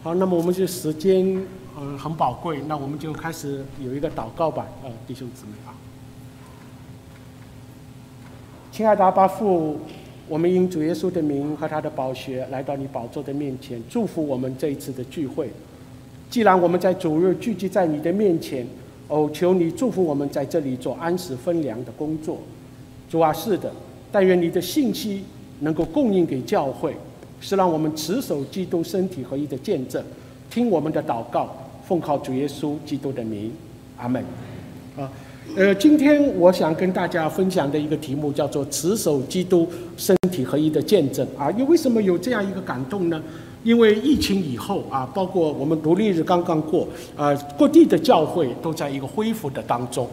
[0.00, 1.26] 好，那么我们这时间
[1.76, 5.74] 嗯很宝贵，那我们就开始有一个祷告吧，呃，弟兄姊妹啊。
[8.70, 9.80] 亲爱的阿巴父，
[10.28, 15.50] 我们因主耶稣的名和他的宝血来到你宝座的面前，祝福我们这一次的聚会。
[16.30, 18.64] 既然我们在主日聚集在你的面前，
[19.08, 22.38] 哦，求你祝福我们在这里做安时分粮的工作。
[23.10, 23.72] 主啊，是的，
[24.12, 25.24] 但愿你的信息
[25.58, 26.96] 能够供应给教会，
[27.40, 30.02] 是让我们持守基督身体合一的见证。
[30.50, 31.48] 听我们的祷告，
[31.86, 33.52] 奉靠主耶稣基督的名，
[33.96, 34.24] 阿门。
[34.96, 35.10] 啊，
[35.56, 41.26] 呃，今天我想跟大家分享的一个题目叫做“持守基督身体合一的见证”。
[41.38, 43.22] 啊，因为什么有这样一个感动呢？
[43.64, 46.86] 因为疫情以后啊，包括我们独立日刚刚过，
[47.16, 50.08] 啊，各地的教会都在一个恢复的当中，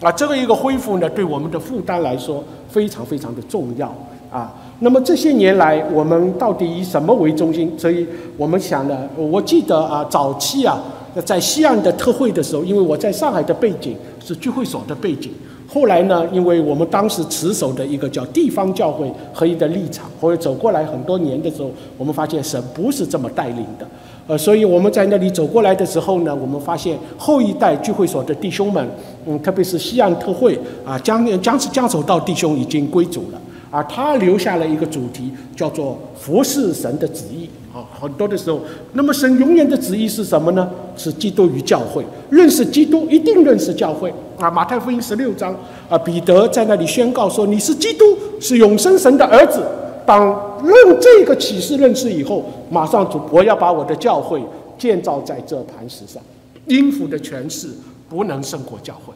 [0.00, 3.94] 啊，这个一个恢复呢，对我们的负担来说非常非常的重要
[4.30, 4.52] 啊。
[4.80, 7.72] 那么这些年来，我们到底以什么为中心？
[7.78, 10.78] 所以我们想呢，我记得啊，早期啊，
[11.24, 15.30] 在西岸的特会的时候，因为我在上海的背景是聚会所的背景。
[15.68, 23.86] 后来呢，因为我们当时持守的一个叫地方教会合一的立场，或者走过来很多年的时候，我们发现神不是这么带领的，
[24.28, 28.86] 呃，所以我们在那里走过来的时候呢，我们发现后一代聚会所的弟兄们，
[29.26, 33.40] 嗯，特别是西岸特会啊，江江江守道弟兄已经归主了，
[33.76, 37.46] 啊，他留下了一个主题，叫做服侍神的旨意。
[37.74, 38.58] 啊，很多的时候，
[38.94, 40.66] 那么神永远的旨意是什么呢？
[40.96, 44.10] 是基督与教会，认识基督一定认识教会。
[44.38, 45.54] 啊，马太福音十六章，
[45.90, 49.62] 啊，彼得在那里宣告说：“你是基督，是永生神的儿子。”
[50.06, 50.24] 当
[50.64, 54.42] 认这个启示认识以后，马上主我要把我的教会
[54.78, 56.22] 建造在这磐石上。
[56.68, 57.68] 音符的诠释
[58.08, 59.12] 不能胜过教会。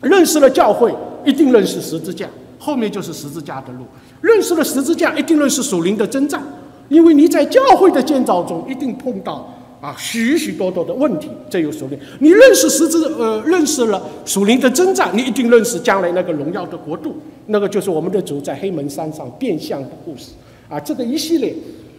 [0.00, 0.90] 认识了教会，
[1.26, 2.26] 一定认识十字架，
[2.58, 3.84] 后面就是十字架的路。
[4.20, 6.42] 认识了十字架，一定认识属灵的征战。
[6.88, 9.46] 因为你在教会的建造中一定碰到
[9.78, 11.98] 啊许许多多的问题，这有属灵。
[12.20, 17.16] 你认识十字呃认识了属灵的征战，你一定认识将来那个荣耀的国度，
[17.48, 20.30] 那个就是我们的主在黑门山上变相的故事
[20.68, 21.54] 啊，这个一系列。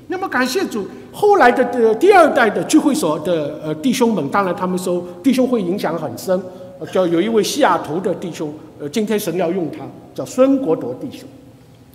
[0.07, 6.41] 那么感谢主，后来的的第二代的聚会所的呃弟兄们，当然他们说弟兄会影响很深，
[6.87, 11.27] 叫有一位西雅图的弟兄，呃今天神要用他，叫孙国铎弟兄，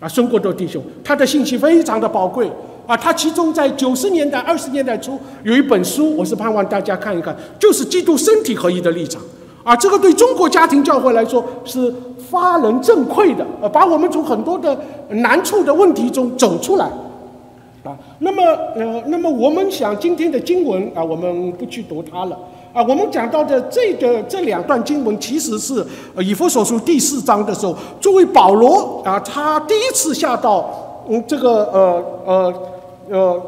[0.01, 2.51] 啊孙国铎弟兄，他的信息非常的宝贵。
[2.87, 9.23] 啊，他其中在九十年代、二十年代初有一本书，我是盼望大家看一看，就是基督身体合一的立场。
[9.63, 11.91] 啊，这个对中国家庭教会来说是
[12.31, 14.79] 发人振奋的，呃，把我们从很多的
[15.09, 16.85] 难处的问题中走出来。
[17.85, 18.43] 啊，那么
[18.77, 22.39] 呃，那么我们想今天的经文啊，我们不去读它了。
[22.75, 25.87] 啊，我们讲到的这个这两段经文，其实是
[26.19, 30.69] 以弗所书第四章的时候，作为保罗啊，他第一次下到
[31.09, 32.55] 嗯这个呃呃。
[33.11, 33.39] 呃，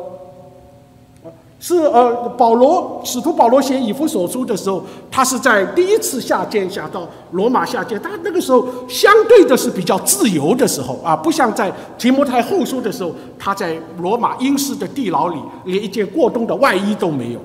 [1.59, 17.41] 是呃，保罗使徒保罗写以弗所书的时候，他是在第一次下监下到罗马下监，他那个时候相对的是比较自由的时候啊，不像在提摩太后书的时候，他在罗马阴式的地牢里，连一件过冬的外衣都没有，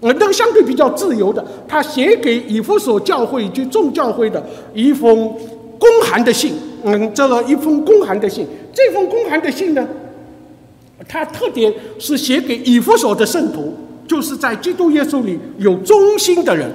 [0.00, 5.32] 呃，那个相对比较自由的，他写给以弗所教会以及众教会的一封
[5.78, 9.86] 公函的信，嗯，这个一封公函的信，这封公函的信呢？
[11.08, 13.74] 它特点是写给以弗所的圣徒，
[14.08, 16.70] 就是在基督耶稣里有忠心的人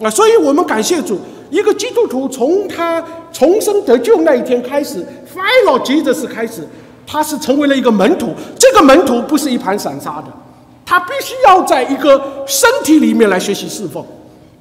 [0.00, 1.18] 啊，所以我们感谢主，
[1.50, 6.62] 一个基督徒从他重生得救那一天开始，follow Jesus 开始，
[7.06, 8.28] 他是成为了一个门徒。
[8.58, 10.26] 这个门徒不是一盘散沙的，
[10.86, 14.04] 他必须要在一个身体里面来学习侍奉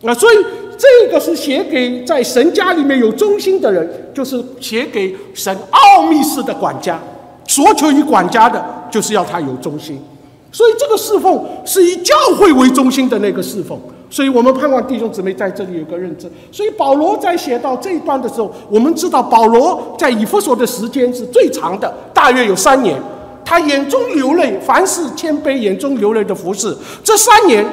[0.04, 0.38] 啊，所以
[0.78, 7.00] 这个是写给在神家里面有忠心的人，就是写给神奥秘式的管家。
[7.46, 10.02] 所求于管家的，就是要他有忠心，
[10.50, 13.78] 所以这个侍奉是以教会为中心的那个侍奉。
[14.10, 16.32] 所以我们盼望弟兄姊妹在这里有个认知。
[16.52, 22.98] 所以保罗在写到这一段的时候，我们知道保罗在以弗所的时间是最长的，大约有三年。
[23.46, 26.76] 他眼中流泪，凡事谦卑，眼中流泪的服侍。
[27.04, 27.66] 这三年，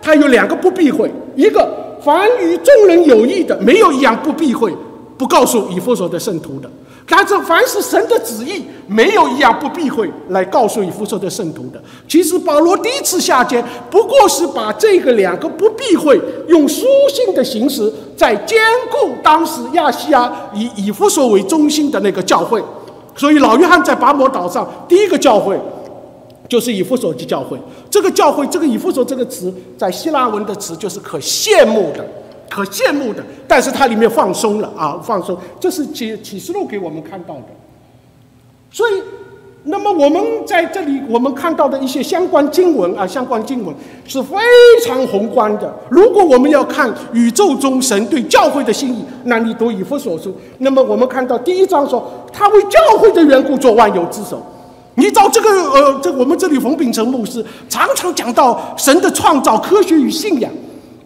[0.00, 1.68] 他有两个不避讳：一个，
[2.04, 4.74] 凡与众人有益的，没有一样不避讳，
[5.16, 6.70] 不告诉以弗所的圣徒的。
[7.04, 11.82] 但是凡是神的旨意，没有一样不避讳来告诉以弗所的圣徒的。
[12.08, 18.56] 其实保罗第一次下监，不过是把这个两个不避讳，用书信的形式，在兼
[18.90, 22.62] 顾当时亚细亚以以弗所为中心的那个教会。
[23.16, 25.58] 所以老约翰在拔摩岛上第一个教会，
[26.48, 27.58] 就是以弗所的教会。
[27.90, 32.04] 这个教会，这个以弗所这个词，在希腊文的词就是可羡慕的。
[32.50, 37.44] 可羡慕的，但是它里面放松了啊，放松，这是启启示录给我们看到的。
[38.70, 39.02] 所以，
[39.64, 43.72] 那么我们在这里，我们看到的一些相关经文啊，相关经文
[44.04, 44.36] 是非
[44.84, 45.72] 常宏观的。
[45.88, 54.42] 如果我们要看宇宙中神对教会的心意，那你读以弗所书，那么我们看到第一章说，他为教会的缘故做万有之首。
[54.96, 60.50] 你照这个呃，这我们这里冯秉成牧师常常讲到神的创造、科学与信仰。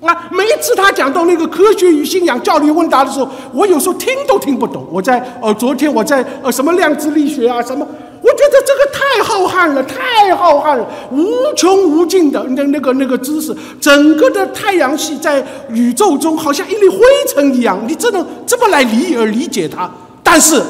[0.01, 4.87] 啊，每一次他讲到那个科学与信仰教理问答的时候，我有时候听都听不懂。
[4.91, 7.87] 我在呃，昨天我在呃什么量子力学啊什么。
[8.27, 19.89] 我觉得这个太浩瀚了，太浩瀚了，无穷无尽的那那个那个知识，整个的太阳系在宇宙中好像一粒灰尘一样，你只能这么来理而理解它。
[20.25, 20.61] 但是，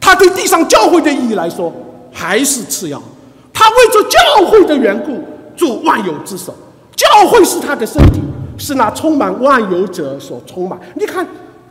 [0.00, 1.70] 它对地上教会的意义来说
[2.10, 3.02] 还是次要。
[3.52, 5.18] 他为着教会的缘故
[5.54, 6.54] 做万有之首，
[6.96, 8.22] 教会是他的身体，
[8.56, 10.80] 是那充满万有者所充满。
[10.94, 11.26] 你看。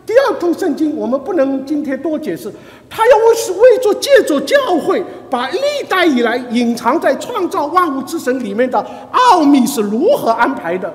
[0.06, 2.52] 第二部圣经，我们不能今天多解释。
[2.88, 4.56] 他要为是为着借着教
[4.86, 5.60] 会，把历
[5.90, 8.80] 代以来隐藏在创造万物之神里面的
[9.12, 10.94] 奥秘是如何安排的，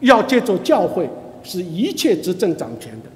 [0.00, 1.08] 要借着教会，
[1.44, 3.08] 是一切执政掌权的。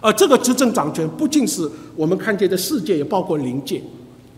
[0.00, 3.78] 而这个执政掌权，不仅是我们看见的世界，也包括灵界；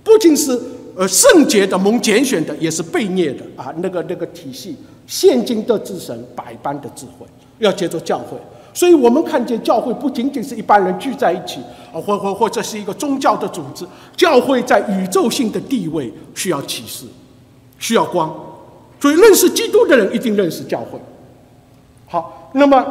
[0.05, 0.57] 不仅是
[0.95, 3.75] 呃圣洁的蒙拣选的，也是被孽的啊。
[3.79, 4.77] 那个那个体系，
[5.07, 7.27] 现今的之神百般的智慧，
[7.59, 8.37] 要借着教会。
[8.77, 13.87] 所以我们看见教会不仅仅是一般人聚在一起，啊，或或或者是一个宗教的组织。
[14.15, 17.07] 教会在宇宙性的地位需要启示，
[17.79, 18.31] 需要光。
[19.01, 21.01] 所以认识基督的人一定认识教会。
[22.07, 22.85] 好，那么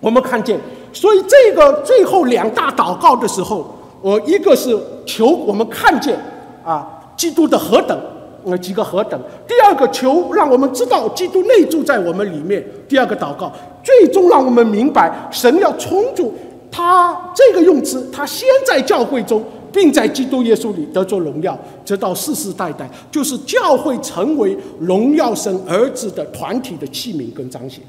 [0.00, 0.56] 我们看见，
[0.92, 3.66] 所以这个最后两大祷告的时候，
[4.00, 6.16] 我一个是求我们看见
[6.64, 8.00] 啊，基督的何等。
[8.44, 9.20] 那几个何等？
[9.48, 12.64] 第二个求让我们知道基督内住在我们里面。
[12.86, 13.50] 第二个祷告，
[13.84, 16.34] 最终让我们明白神要充足
[16.72, 27.84] 他这个用词，他先在教会中，并在基督耶稣里得着荣耀，直到世世代代，就是教会成为荣耀神儿子的团体的器皿跟彰显。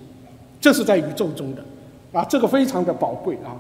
[0.62, 1.64] 这是在宇宙中的
[2.12, 3.56] 啊，这个非常的宝贵啊。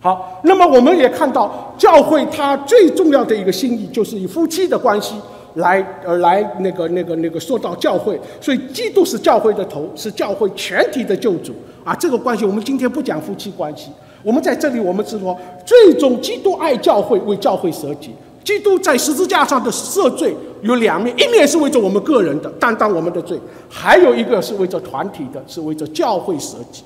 [0.00, 5.14] 好，那么我们也看到教会它最重要的一个心意，就是以夫妻的关系
[5.54, 11.52] 来呃来那个那个那个说到教会，所以基督是教会的头，是教会全体的救主
[11.84, 11.94] 啊。
[11.94, 13.90] 这个关系我们今天不讲夫妻关系，
[14.22, 18.10] 我们在这里我们是说，最终基督爱教会，为教会舍己。
[18.44, 23.38] 基督在十字架上的赦罪有两面，一面是为着我们个人的担当我们的罪，
[23.68, 26.82] 还有一个是为着团体的，是为着教会舍己。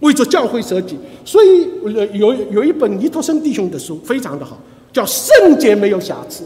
[0.00, 1.68] 为着教会设计，所以
[2.14, 4.58] 有有一本尼托森弟兄的书非常的好，
[4.90, 6.42] 叫《圣洁没有瑕疵》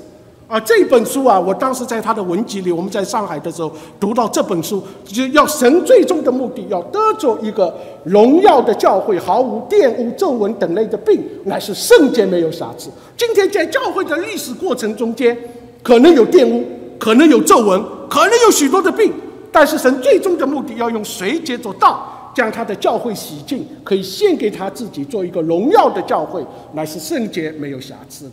[0.55, 0.61] 啊。
[0.61, 7.75] 这本书啊，我当时在他的文集里，我们在上海的时候读到这本书，就要神最终的目的，要得着一个
[8.05, 12.89] 荣耀的教会，毫无玷污、皱纹等类的病，乃是圣洁没有瑕疵。
[13.17, 15.37] 今天在教会的历史过程中间，
[15.83, 16.65] 可能有玷污，
[16.99, 19.13] 可能有皱纹，可能有许多的病，
[19.51, 22.11] 但是神最终的目的要用水解做道？
[22.35, 28.33] 将他的教会洗净，可以献给他自己，做一个荣耀的教会，乃是圣洁没有瑕疵的。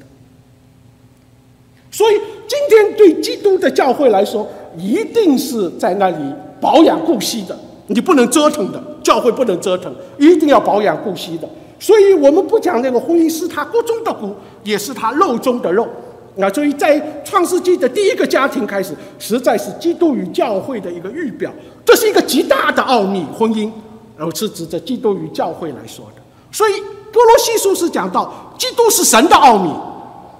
[1.91, 2.15] 所以，
[2.47, 4.47] 今天对基督的教会来说，
[4.77, 6.15] 一定是在那里
[6.59, 7.57] 保养顾惜的，
[7.87, 11.47] 你不能折腾的，教会不能折腾，一定要保养顾惜的。
[11.79, 14.33] 所以我们不讲那个婚姻是他骨中的骨，
[14.63, 15.87] 也是他肉中的肉。
[16.35, 21.51] 那所以在创世纪的第一个家庭开始，实在是基督与教会的一个预表，
[21.85, 23.69] 这是一个极大的奥秘，婚姻。
[24.17, 26.73] 而是指着基督与教会来说的，所以
[27.11, 29.67] 哥罗西书是讲到基督是神的奥秘，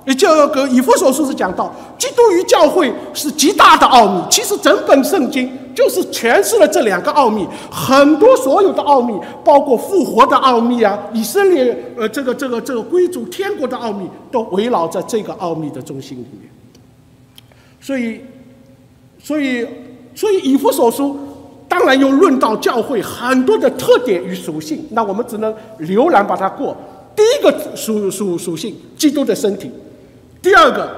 [0.05, 4.21] 也就个以弗所书是讲到基督与教会是极大的奥秘。
[4.29, 16.49] 其实整本圣经就是诠释了这两个奥秘，很多所有的奥秘，包括复活的奥秘啊，以色列呃这个这个这个归主天国的奥秘，都围绕在这个奥秘的中心里面。
[17.79, 18.21] 所以，
[19.21, 19.67] 所以，
[20.15, 21.17] 所以以弗所书。
[21.67, 26.75] 当然又论到教会很多的特点与属性，那我们只能浏览把它过。
[27.15, 29.69] 第一个属属属性，基督的身体；
[30.41, 30.89] 第二个，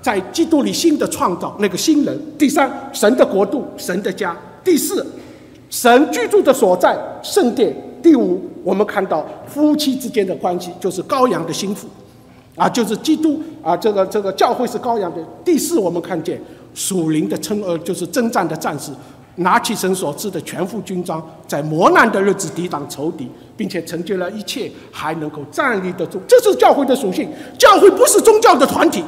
[0.00, 4.32] 在基督里新的创造，那个新人；第三，神的国度，神的家；
[4.62, 5.04] 第四，
[5.68, 7.72] 神居住的所在，圣殿；
[8.02, 11.88] 第五，我们看到夫妻之间的关系，就是羔羊的心腹，
[12.54, 15.20] 啊，就是基督啊，这个这个教会是羔羊的。
[15.44, 16.40] 第四，我们看见
[16.72, 18.92] 属灵的称呃，就是征战的战士。
[19.36, 26.20] 拿起神所赐的全副军装，在磨难的日子抵挡仇敌，并且成就了一切，还能够站立得住。
[26.28, 27.28] 这是教会的属性。
[27.58, 29.02] 教会不是宗教的团体，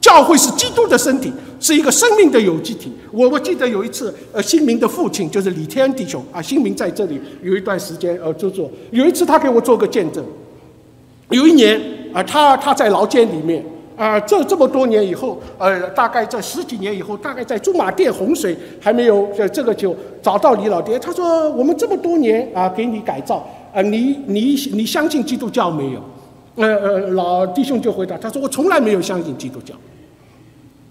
[0.00, 2.92] 教会是基督的身体，是一个生命的有机体。
[3.10, 8.70] 我我记得有一次，呃，新民的父亲就是李天弟兄啊，新民在这里有一段时间呃做做。
[8.92, 10.24] 有一次他给我做个见证，
[11.30, 11.80] 有一年
[12.12, 13.64] 啊，他他在牢监里面。
[14.00, 20.98] 啊，这这么多年以后，呃，大概在十几年以后，大概在驻马店洪水还没有，呃，这个就找到李老爹。
[20.98, 26.00] 他说：“我们这么多年啊，给你改造，啊，你你你相信基督教没有？”
[26.56, 29.74] 呃呃，老弟兄就回答他说：“我从来没有相信基督教。”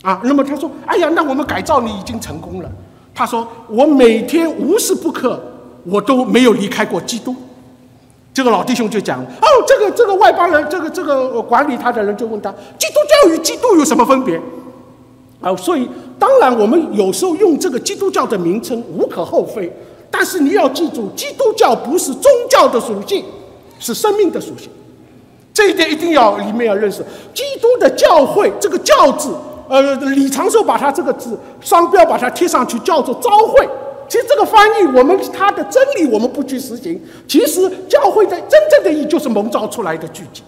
[0.08, 2.72] 啊，那么他说：“哎呀，那我们改造你已经成功了。”
[3.16, 5.42] 他说：“我每天无时不刻，
[5.84, 7.36] 我都没有离开过基督。”
[8.34, 14.40] 这个老弟兄就讲：“哦，这个这个外邦人，这个这个管理他的人就问他，基督教与基督有什么分别？
[15.42, 19.72] 啊，所以当然我们有时候用这个基督教的名称无可厚非，
[20.12, 23.26] 但是你要记住，基督教不是宗教的属性，
[23.80, 24.70] 是生命的属性，
[25.54, 27.04] 这一点一定要里面要认识。
[27.34, 29.34] 基督的教会这个教字，
[29.68, 33.68] 呃，李长寿把他这个字商标把它贴上去，叫做召会。”
[34.10, 37.00] 其实这个翻译，我们它的真理我们不去实行。
[37.28, 40.42] 其实教会的真正的意义就是蒙召出来的聚集，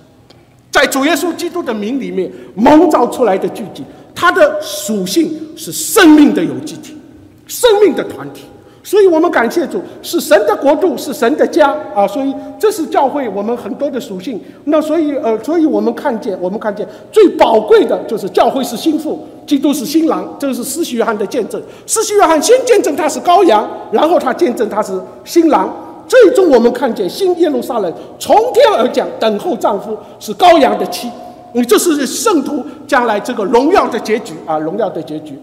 [0.72, 3.84] 在主耶稣基督的名里面蒙召出来的聚集，
[4.16, 6.98] 它的属性是生命的有机体，
[7.46, 8.46] 生命的团体。
[8.84, 12.08] 所以我们感谢主，是神的国度，是神的家啊！
[12.08, 14.42] 所以这是教会我们很多的属性。
[14.66, 21.62] 那所以呃，所以我们看见，我们看见最宝贵的就是教会是心腹，基督是新郎，这是施洗约翰的见证。
[21.86, 25.72] 施洗约翰先见证他是羔羊，然后他见证他是新郎。
[26.08, 31.08] 最终我们看见新耶路撒冷从天而降，等候丈夫是羔羊的妻。
[31.54, 35.38] 嗯，这是圣徒将来这个荣耀的结局啊，荣耀的结局。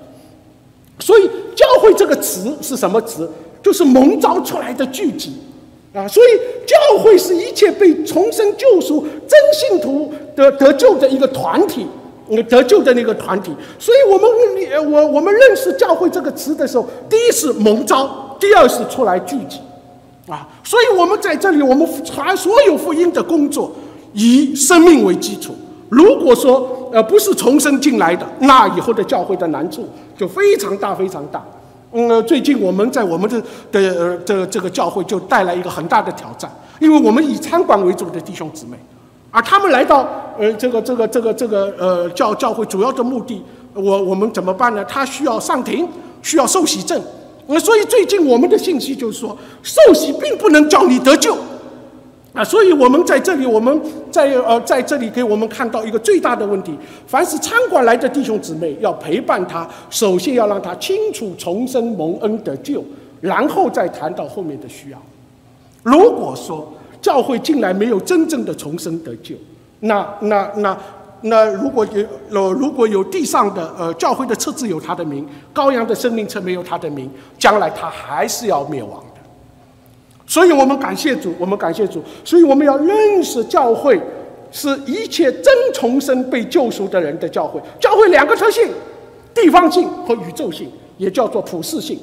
[0.99, 3.29] 所以，教会这个词是什么词？
[3.63, 5.33] 就是蒙召出来的聚集，
[5.93, 6.27] 啊，所以
[6.65, 11.87] 教会是一切被重生救赎真信徒的得救的一个团体，
[12.49, 13.53] 得救的那个团体。
[13.79, 19.59] 所以我们，我我们认识教会这个词的时候，第一是蒙召，第二是出来聚集，
[20.29, 23.73] 啊，所以我们在这里，我们传所有福音的工作
[24.15, 25.55] 以生命为基础。
[25.89, 31.43] 如果说呃不是重生进来的，那以后的教会的难处就非常大非常大。
[31.93, 33.43] 嗯，最近我们在我们的
[33.73, 38.77] 的呃这这个教会就带来一个很大的挑战，因为我们以餐馆为主的弟兄姊妹，
[39.31, 40.07] 而他们来到
[40.39, 43.43] 呃这个这个这个这个呃教教会主要的目的，
[43.73, 44.85] 我我们怎么办呢？
[44.85, 45.89] 他需要上庭，
[46.23, 47.01] 需要受洗证。
[47.47, 51.35] 那所以最近我们的信息就是说，受洗并不能叫你得救。
[52.35, 53.81] 啊，所以我们在这里，我们
[54.13, 62.85] 在呃在这里给我们看到一个最大的问题：凡是餐馆来的弟兄姊妹，要陪伴他，首先要让他清楚重生蒙恩得救，
[63.21, 64.99] 然后再谈到后面的需要。
[65.83, 66.71] 如果说
[67.01, 69.35] 教会进来没有真正的重生得救，
[69.81, 70.79] 那那那
[71.23, 71.87] 那如果
[72.31, 79.03] 有如果有地上的呃教会的册子有他的名，羔羊的生命册没有他的名，将来他还是要灭亡。
[80.29, 82.03] 所以我们感谢主，我们感谢主。
[82.23, 83.99] 所以我们要认识教会，
[84.53, 87.59] 是一切真重生被救赎的人的教会。
[87.81, 88.69] 教会两个特性：
[89.35, 91.99] 地方性和宇宙性，也叫做普世性。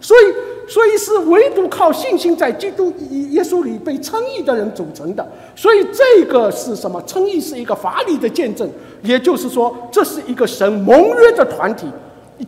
[0.00, 2.90] 所以，所以是唯独靠信心在基督
[3.32, 5.26] 耶稣里被称义的人组成的。
[5.54, 7.02] 所以这个是什么？
[7.06, 8.66] 称义是一个法理的见证，
[9.02, 11.86] 也就是说，这是一个神盟约的团体，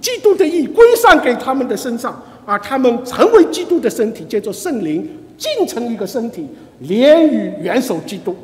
[0.00, 2.18] 基督的义归上给他们的身上。
[2.48, 8.34] 啊，他们成为基督的身体，叫做圣灵进成一个身体，连于元首基督。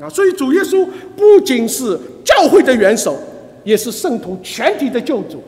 [0.00, 3.14] 啊，所以主耶稣不仅是教会的元首，
[3.62, 5.42] 也是圣徒全体的救主，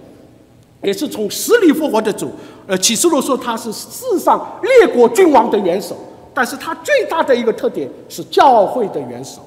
[0.83, 2.31] 也是从死里复活的主。
[2.67, 5.97] 呃，启示录说他是世上列国君王的元首，
[6.35, 9.41] 但是他最大的一个特点是教会的元首，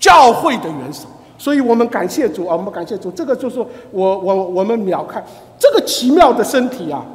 [0.00, 1.06] 教会的元首。
[1.38, 3.08] 所以我们感谢主啊，我们感谢主。
[3.12, 3.60] 这个就是
[3.92, 5.24] 我我我们秒看
[5.60, 7.06] 这个奇妙的身体啊。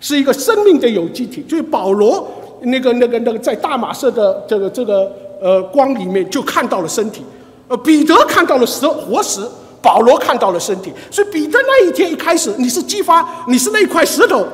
[0.00, 2.26] 是一个生命的有机体，所以保罗
[2.62, 7.22] 那个、那个、那个在大马色的这个、这个呃光里面就看到了身体，
[7.68, 9.40] 呃，彼得看到了石活石，
[9.82, 14.46] 保罗看到了身体，所以彼得那一天一开始你是激发，你是那块石头，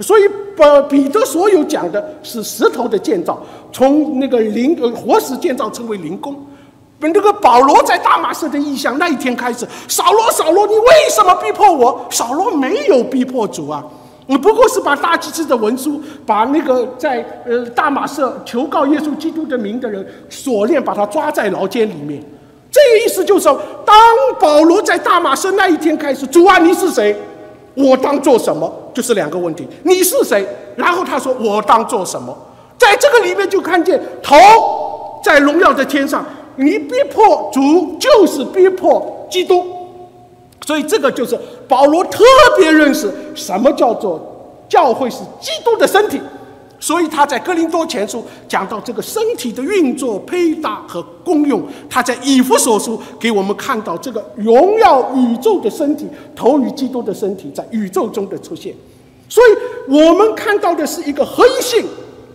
[0.00, 0.22] 所以
[0.56, 3.40] 把彼得所有讲的是石头的建造，
[3.72, 6.34] 从那个灵呃活石建造成为灵宫，
[6.98, 12.06] 那个保罗在大马色的意象那一天开始，扫罗扫罗，你为什么逼迫我？
[12.10, 13.84] 扫罗没有逼迫主啊。
[14.30, 22.22] 你不过是把大祭司的文书，把那个在呃大马色求告耶稣基督的名的人锁链，把他抓在牢监里面。
[22.70, 23.96] 这个意思就是说，当
[24.38, 27.16] 保罗在大马色那一天开始，主啊，你是谁？
[27.74, 28.72] 我当做什么？
[28.94, 29.66] 就是两个问题。
[29.82, 30.46] 你是谁？
[30.76, 32.32] 然后他说我当做什么？
[32.78, 34.36] 在这个里面就看见头
[35.24, 39.79] 在荣耀的天上，你逼迫主就是逼迫基督。
[40.66, 42.22] 所以这个就是保罗特
[42.58, 46.20] 别认识什么叫做教会是基督的身体，
[46.78, 58.74] 所以他在哥林多前书讲到这个身体的运作、配搭和功用；他在以弗所书给我们看到这个荣耀宇宙的身体，投于基督的身体在宇宙中的出现。
[59.28, 61.84] 所以我们看到的是一个合一性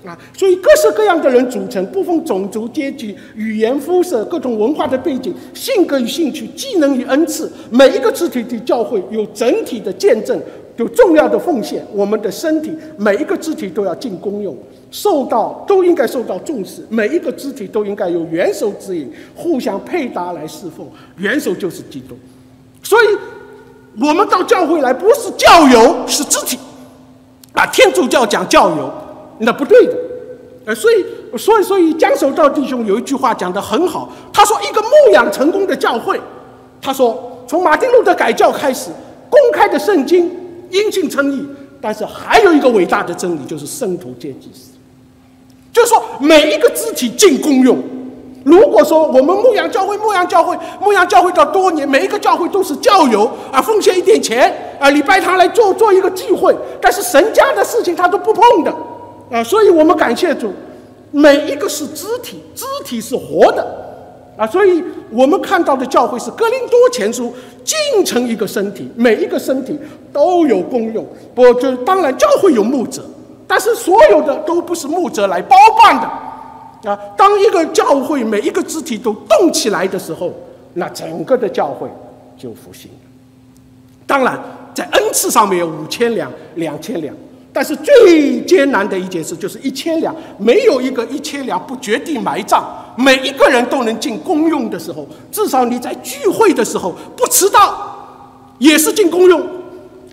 [0.05, 10.39] 啊，所以各式各样的人组成，不分种族、阶级、语言、肤色、各种文化的背景、性格与兴趣、技能与恩赐，每一个肢体的教会有整体的见证。
[10.77, 14.53] 有重要的奉献，我们的身体每一个肢体都要尽功用，
[14.91, 16.85] 受到都应该受到重视。
[16.89, 20.85] 每一个肢体都应该有元首指引，互相配搭来侍奉。
[21.15, 22.17] 元首就是基督，
[22.83, 23.07] 所以
[24.05, 26.59] 我们到教会来不是教友，是肢体。
[27.53, 28.93] 啊，天主教讲教友，
[29.39, 29.93] 那不对的。
[30.65, 31.05] 呃，所以，
[31.37, 36.19] 所以，所以江守道弟兄有一句话讲得很好，他说：“一个牧养成功的教会，
[36.81, 38.89] 他说从马丁路德改教开始，
[39.29, 40.31] 公开的圣经。”
[40.71, 41.45] 因信称义，
[41.79, 44.71] 但是还有一个伟大的真理，就是圣徒皆祭司。
[45.71, 47.77] 就是说，每一个肢体尽功用。
[48.43, 58.75] 如果说我们牧羊教会、牧羊教会、牧羊教会到多年，每一个教会都是教友啊，奉献一点钱啊，礼拜堂来做做一个聚会，但是神家的事情他都不碰的
[59.29, 59.43] 啊。
[59.43, 60.53] 所以我们感谢主，
[61.11, 63.65] 每一个是肢体，肢体是活的。
[64.37, 69.79] 啊，所以我们看到的教会是格林多前书进成一个身体，每一个身体
[70.11, 71.07] 都有功用。
[71.33, 73.01] 不，就当然教会有牧者，
[73.47, 76.91] 但是所有的都不是牧者来包办的。
[76.91, 80.33] 啊，当一个教会每一个肢体都动起来的时候，
[80.73, 81.87] 那整个的教会
[82.37, 82.97] 就复兴了。
[84.05, 84.37] 当然，
[84.73, 87.15] 在恩赐上面有五千两、两千两。
[87.55, 92.61] 但是最艰难的一件事就是一千两，没有一个一千两不决定埋葬。
[92.97, 99.41] 每一个人都能进公用的时候，至少你在聚会的时候不迟到，也是进公用。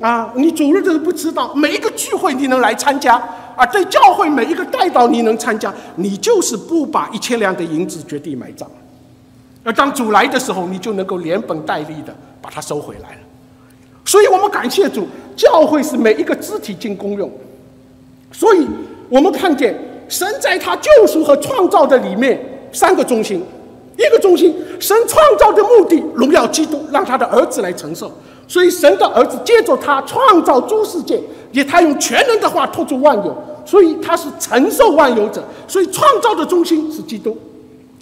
[0.01, 3.17] 啊，你主日的不迟到，每一个聚会你能来参加
[3.57, 8.71] 啊，对教会每一个代祷你能参加，你就是不把一千两的银子决定埋葬。
[9.65, 13.22] 而当主来的时候，你就能够连本带利的把它收回来了。
[14.05, 15.07] 所以我们感谢主，
[15.37, 17.31] 教会是每一个肢体尽功用。
[18.33, 18.67] 所以
[19.09, 19.75] 我们看见
[20.09, 22.39] 神在他救赎和创造的里面
[22.73, 23.43] 三个中心，
[23.97, 28.11] 一个中心，神创造的目的荣耀基督，让他的儿子来承受。
[28.49, 31.21] 所以神的儿子接着他创造诸世界，
[31.53, 35.43] 也他用全能的话托住万有，所以他是承受万有者。
[35.69, 37.37] 所以创造的中心是基督。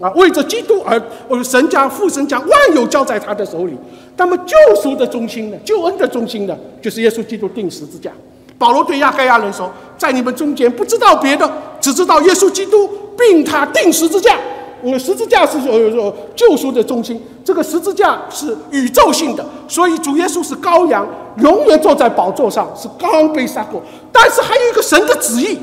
[0.01, 0.99] 啊，为着基督而，
[1.45, 3.77] 神将父神将万有交在他的手里。
[4.17, 5.57] 那么救赎的中心呢？
[5.65, 6.57] 救恩的中心呢？
[6.81, 8.11] 就是耶稣基督定十字架。
[8.59, 14.39] 保罗对亚该亚人说：“在你们中间不知道别的，只知道耶稣基督并他定十字架。
[14.83, 21.07] 因为十字架是呃说救赎的中心，这个十字架是宇宙性的，所以主耶稣是羔羊，
[21.43, 23.83] 永远坐在宝座上，是刚被杀过。
[24.11, 25.59] 但是还有一个神的旨意，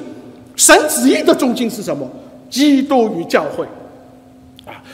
[0.55, 2.07] 神旨意的中心是什么？
[2.49, 3.65] 基督与教会。”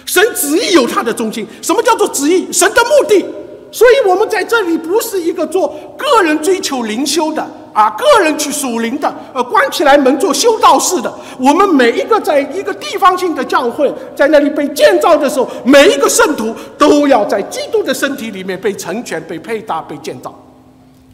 [0.05, 2.51] 神旨意有他的中心，什么叫做旨意？
[2.51, 3.25] 神的目的。
[3.71, 7.41] 所以，我们在这里不是一个做个人追求灵修的
[7.73, 11.11] 啊，个人去属灵的，呃，关起来门做修道士的。
[11.39, 20.31] 我们每一个在一个地方性的教会，在那里被建造的时候，每一个圣徒都要在基督的身体里面被成全、被配搭、被建造。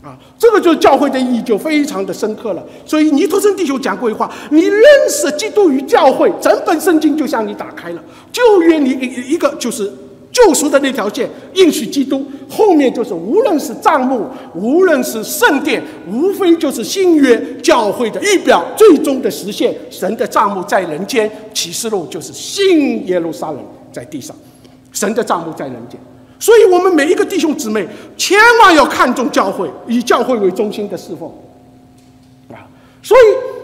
[0.02, 2.64] 啊，这个就是教会的意义，就非常的深刻了。
[2.86, 8.02] 所以尼托生弟兄讲过一句话：你认识基督与教会，整本圣经就向你打开了。
[8.32, 8.92] 旧约你
[9.28, 9.92] 一个就是
[10.32, 19.76] 救赎的那条线，应许基督；后面就是无论是账目，无论是圣殿，无非就是新约教会的预表，最终的实现。
[19.92, 23.60] 神的账目在人间，启示录就是新耶路撒冷
[23.92, 24.34] 在地上，
[24.94, 26.00] 神的账目在人间。
[26.40, 31.30] 所以，我们每一个弟兄姊妹，千万要看重教会，以教会为中心的侍奉，
[32.50, 32.64] 啊！
[33.04, 33.18] 所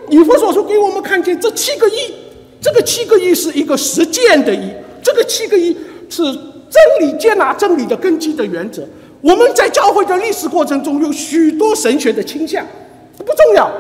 [0.10, 2.14] 以，以弗所书给我们看见这七个一，
[2.60, 4.70] 这个七个一是一个实践的一，
[5.02, 5.74] 这个七个一
[6.10, 8.86] 是真理接纳真理的根基的原则。
[9.22, 12.68] 我们在教会的历史过程中有许多神学的倾向，
[13.18, 13.72] 不重要，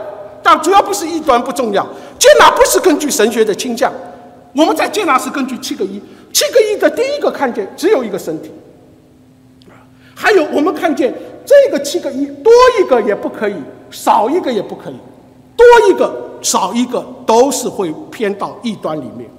[0.41, 1.85] 但主要不是异端不重要，
[2.17, 3.93] 接纳不是根据神学的倾向，
[4.53, 8.49] 我们在接纳是根据七个一，七个一的第一个看见只有一个身体。
[10.25, 11.13] 还有，我们看见
[11.45, 13.53] 这个七个一，多一个也不可以，
[13.91, 14.95] 少一个也不可以，
[15.55, 16.11] 多一个
[16.41, 19.29] 少一个都是会偏到异端里面。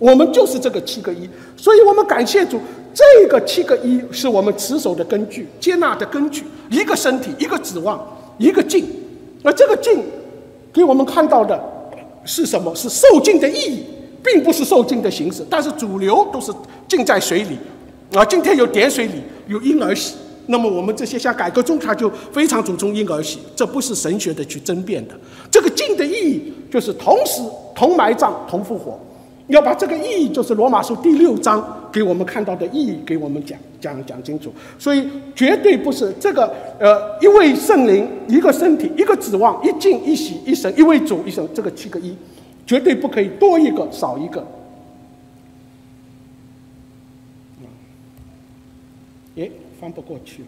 [0.00, 2.58] 我们就是这个七个一，所以我们感谢主，
[2.92, 6.44] 这个七个一是我们持守的根据，接纳的根据。
[6.70, 8.04] 一个身体，一个指望，
[8.36, 8.84] 一个敬。
[9.44, 10.02] 而这个敬，
[10.72, 11.56] 给我们看到的
[12.24, 12.74] 是什么？
[12.74, 13.84] 是受敬的意义，
[14.24, 15.46] 并不是受敬的形式。
[15.48, 16.52] 但是主流都是
[16.88, 17.56] 浸在水里。
[18.12, 25.14] 啊，今天有点水礼，有婴儿洗，那么我们这些像改革中，他就非常注重婴儿洗，这不是神学的去争辩的。
[25.50, 27.42] 这个敬的意义就是同时
[27.74, 28.98] 同埋葬同复活。
[29.48, 34.50] 要把这个意义，就是罗马书第六章给我们看到的意义，给我们讲讲讲清楚。
[34.78, 42.16] 所以绝对不是这个呃一位圣灵一个身体一个指望一敬一洗一神一位主一神这个七个一，
[42.64, 44.46] 绝对不可以多一个少一个。
[49.36, 49.50] 哎，
[49.82, 50.44] 翻不过去。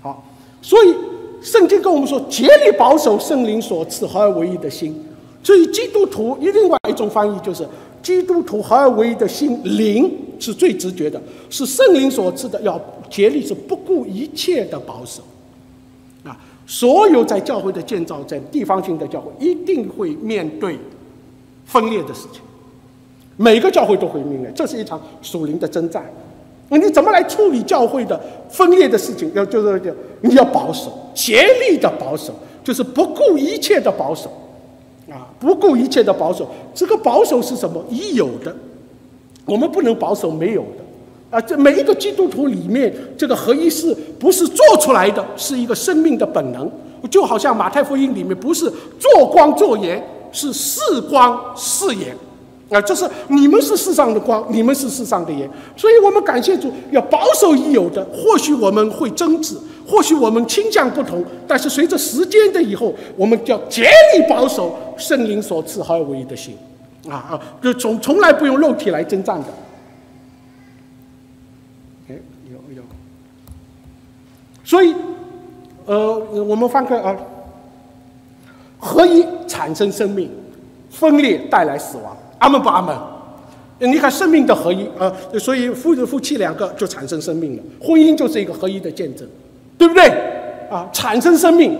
[0.00, 0.24] 好，
[0.62, 0.94] 所以
[1.42, 5.04] 圣经跟我们说，竭力保守圣灵所赐合而为一的心。
[5.42, 7.66] 所以基督徒一另外一种翻译就是，
[8.00, 15.24] 基督徒合而为一的心灵是最直觉的，是圣灵所赐的，要竭力是不顾一切的保守。
[16.22, 20.78] 啊，所有在教会的建造，在地方性的教会，一定会面对
[21.64, 22.40] 分裂的事情。
[23.36, 26.04] 每个教会都会面临，这是一场属灵的征战。
[26.68, 28.18] 那你怎么来处理教会的
[28.48, 29.30] 分裂的事情？
[29.34, 34.30] 要就是你要保守，竭力的保守，就是不顾一切的保守。
[35.10, 37.84] 啊，不顾一切的保守，这个保守是什么？
[37.90, 38.54] 已有的，
[39.44, 41.36] 我们不能保守没有的。
[41.36, 45.22] 啊，这每一个基督徒里面，这个合一是不是做出来的？
[45.36, 46.70] 是一个生命的本能，
[47.10, 52.16] 就好像马太福音里面不是做光做盐，是是光是盐。
[52.70, 55.48] 啊，这是你们是世上的光，你们是世上的盐。
[55.76, 58.04] 所以我们感谢主，要保守已有的。
[58.06, 59.56] 或许我们会争执。
[59.86, 66.56] 或许我们倾向不同，但是随着时间的以后，我们叫竭力保守圣灵所赐而为一的心，
[67.06, 69.48] 啊啊，就从从来不用肉体来征战的。
[72.08, 72.16] 哎，
[72.50, 72.82] 有有。
[74.64, 74.94] 所以，
[75.84, 77.14] 呃，我们翻开啊，
[78.78, 80.30] 合一产生生命，
[80.88, 82.16] 分裂带来死亡。
[82.44, 82.94] 阿门不阿门？
[83.78, 89.26] 你看生命的合一啊，所以夫子夫妻两个就产生生命了，婚姻就是一个合一的见证。
[89.76, 90.04] 对不对？
[90.70, 91.76] 啊，产生生命，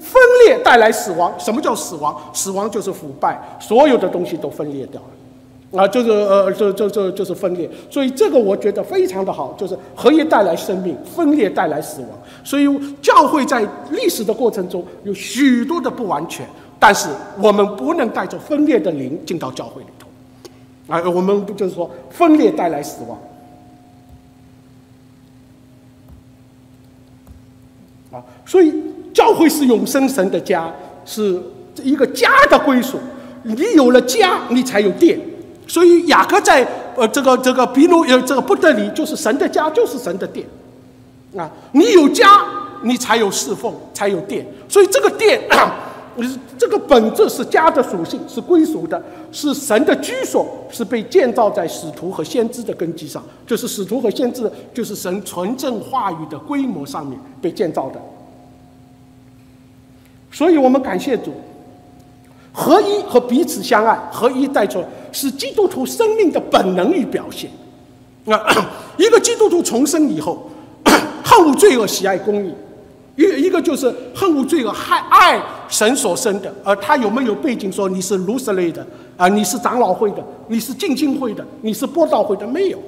[0.00, 1.32] 分裂带来死亡。
[1.38, 2.14] 什么叫死亡？
[2.32, 5.00] 死亡就是腐败，所有的东西都分裂掉
[5.70, 7.70] 了，啊，就是呃，这这这就是分裂。
[7.88, 12.10] 所以这个我觉得非常的好，就是合一带来生命，分裂带来死亡。
[12.42, 12.66] 所以
[13.00, 16.44] 教会在历史的过程中有许多的不完全，
[16.80, 17.08] 但是
[17.40, 20.05] 我们不能带着分裂的灵进到教会里头，
[20.88, 23.18] 啊，我们不就是说分裂带来死亡。
[28.12, 28.72] 啊所以，
[29.12, 30.72] 教会是永生神的家，
[31.04, 31.42] 是
[31.82, 32.98] 一个家的归属。
[33.42, 35.18] 你有了家，你才有殿。
[35.66, 40.46] 所以，雅各在呃这个这个比努呃这个不得里，就是神的家，就是神的殿。
[41.36, 42.44] 啊，你有家，
[42.82, 44.46] 你才有侍奉，才有殿。
[44.68, 45.42] 所以，这个殿，
[46.58, 58.00] 这个本质是家的属性，是归属的，是神的居所，是被建造在使徒和先知的根基上，就是使徒和先知，就是神纯正话语的规模上面被建造的。
[60.32, 61.32] 所以我们感谢主，
[62.52, 67.50] 合一和彼此相爱，合一带出是基督徒生命的本能与表现。
[68.26, 68.44] 啊，
[68.98, 70.50] 一个基督徒重生以后，
[71.24, 72.50] 恨恶罪恶，喜爱公义；
[73.16, 76.54] 一一个就是恨恶罪恶，害爱神所生的。
[76.62, 79.26] 而他有没有背景说你是卢瑟类的啊？
[79.28, 80.24] 你是长老会的？
[80.48, 81.44] 你是浸信会的？
[81.62, 82.46] 你是波道会的？
[82.46, 82.78] 没有，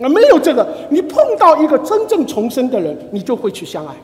[0.00, 0.66] 啊，没有这个。
[0.90, 3.94] 你碰到一个真正重生的人，你就会去相爱。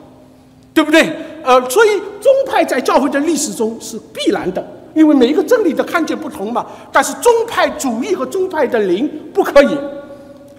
[0.71, 1.11] 对不对？
[1.43, 1.89] 呃，所以
[2.21, 6.65] 宗派在教会的历史中是必然的，因为每一个真理的看见不同嘛。
[6.91, 9.77] 但是宗派主义和宗派的灵不可以，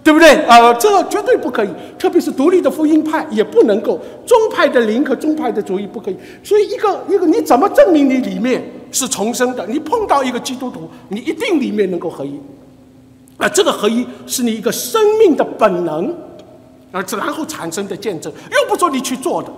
[0.03, 0.29] 对不对？
[0.45, 3.99] 呃，这绝对不可以，特别是独立的福音派也不能够。
[4.25, 6.17] 宗派的灵和宗派的主义不可以。
[6.43, 9.65] 所以一个一个，你怎么证明你里面是重生的？
[9.67, 12.39] 你碰到一个基督徒，你一定里面能够合一。
[13.37, 16.09] 啊，这个合一是你一个生命的本能，
[16.91, 19.51] 啊，然后产生的见证，又不说你去做的。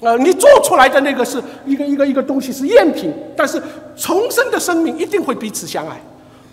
[0.00, 3.62] 呃，你做出来的那个是一个一个一个东西是赝品，但是
[3.96, 5.98] 重生的生命一定会彼此相爱，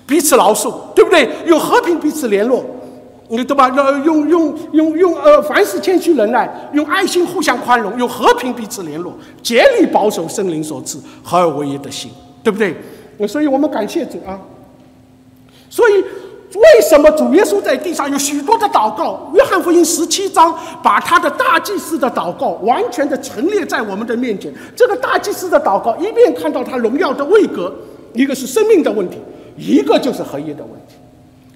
[0.06, 1.30] 彼此饶恕，对不对？
[1.46, 2.63] 有和平彼此联络，
[3.32, 3.70] 你对吧？
[3.70, 12.12] 要，用用用用呃，凡事谦虚忍耐，用爱心互相宽容，用和平彼此联络，竭力保守圣灵所赐合而为一的心，
[12.44, 12.76] 对不对？
[13.28, 14.39] 所以我们感谢主啊，
[15.70, 16.04] 所以。
[16.54, 19.32] 为什么主耶稣在地上有许多的祷告？
[19.34, 24.54] 约翰福音十七章把他的大祭司的祷告完全的陈列在我们的面前。
[24.76, 27.74] 这个大祭司的祷告，一面看到他荣耀的位格，
[28.12, 29.17] 一个是生命的问题，
[29.56, 30.96] 一个就是合一的问题。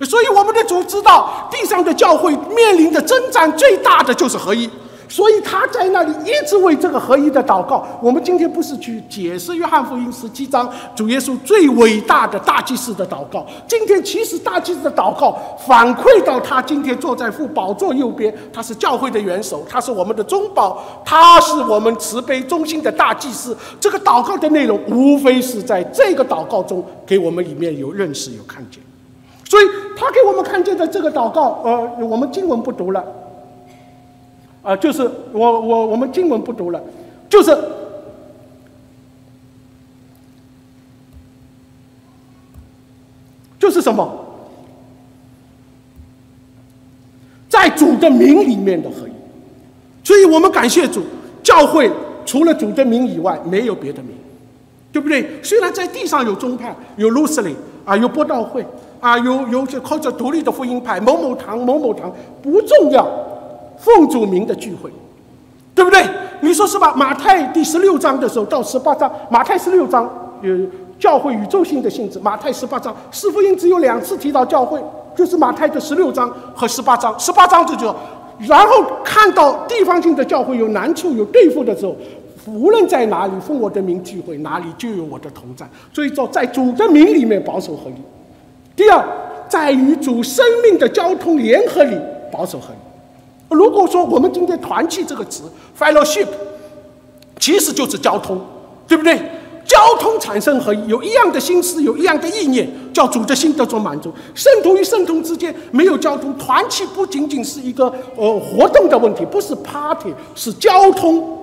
[0.02, 4.70] 所以我们的主知道，地上的教会面临的征战最大的就是合一。
[5.08, 7.88] 所以他在那里一直为这个合一的祷告。
[8.02, 13.46] 我们今天不是去解释约翰福音十七章主耶稣最伟大的大祭司的祷告。
[13.68, 23.56] 今天其实大祭司的祷告反馈到他今天坐在父宝座右边，他是教会的元首，他是我们的中保，他是我们慈悲中心的大祭司。
[23.80, 28.82] 这个祷告的内容，无非是在这个祷告中给我们里面有认识、有看见。
[29.46, 33.04] 所以他给我们看见的这个祷告，呃，我们经文不读了。
[34.62, 36.82] 啊，就是我我我们经文不读了，
[37.30, 37.56] 就是
[43.60, 44.12] 就是什么，
[47.48, 49.12] 在主的名里面的合一，
[50.04, 51.04] 所以我们感谢主，
[51.44, 51.92] 教会
[52.26, 54.18] 除了主的名以外，没有别的名，
[54.92, 55.44] 对不对？
[55.44, 57.56] 虽然在地上有宗派，有路斯林
[57.86, 58.66] 啊，有波道会
[59.06, 63.08] 啊，有有些靠着独立的福音派，某某堂某某堂不重要。
[63.78, 64.90] 奉主名的聚会，
[65.76, 66.04] 对不对？
[66.42, 66.92] 你说是吧？
[66.96, 70.10] 马太第十六章的时候到十八章，马太十六章
[70.42, 70.52] 有
[70.98, 74.82] 教会宇宙性的性质，马太十八章四福音只有两次提到教会，
[75.16, 77.14] 就是马太的十六章和十八章。
[77.20, 77.94] 十八章这就，
[78.40, 81.96] 然后看到地方性的教会有难处有对付的时候，
[82.48, 85.70] 无论在哪里奉我的名聚会，哪里就有我的同在。
[85.94, 88.15] 所以说，在主的名里面保守合一。
[88.76, 89.04] 第二，
[89.48, 91.98] 在与主生命的交通联合里
[92.32, 93.56] 保守合一。
[93.56, 95.44] 如果说我们今天“团契”这个词
[95.80, 96.28] （fellowship），
[97.40, 98.40] 其实就是交通，
[98.88, 99.18] 对不对？
[99.66, 104.14] 交通产生合一，有一样的心思，有一样的意念，叫主的心得着满足。
[104.36, 111.40] 圣徒与圣徒之间没有交通，团契不仅仅是一个呃活动的问题，不是 party，是交通，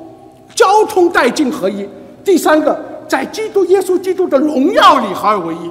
[0.54, 1.88] 交通带进合一。
[2.24, 5.70] 第三个，在基督耶稣基督的荣耀里合而为一。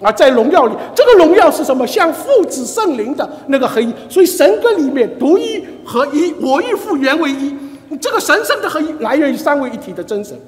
[0.00, 1.84] 啊，在荣耀里，这个荣耀是什么？
[1.84, 3.92] 像父子圣灵的那个合一。
[4.08, 7.52] 所以神跟里面独一合一，我与父原为一。
[8.00, 10.38] 这个神圣的合一来源于三位一体的真神，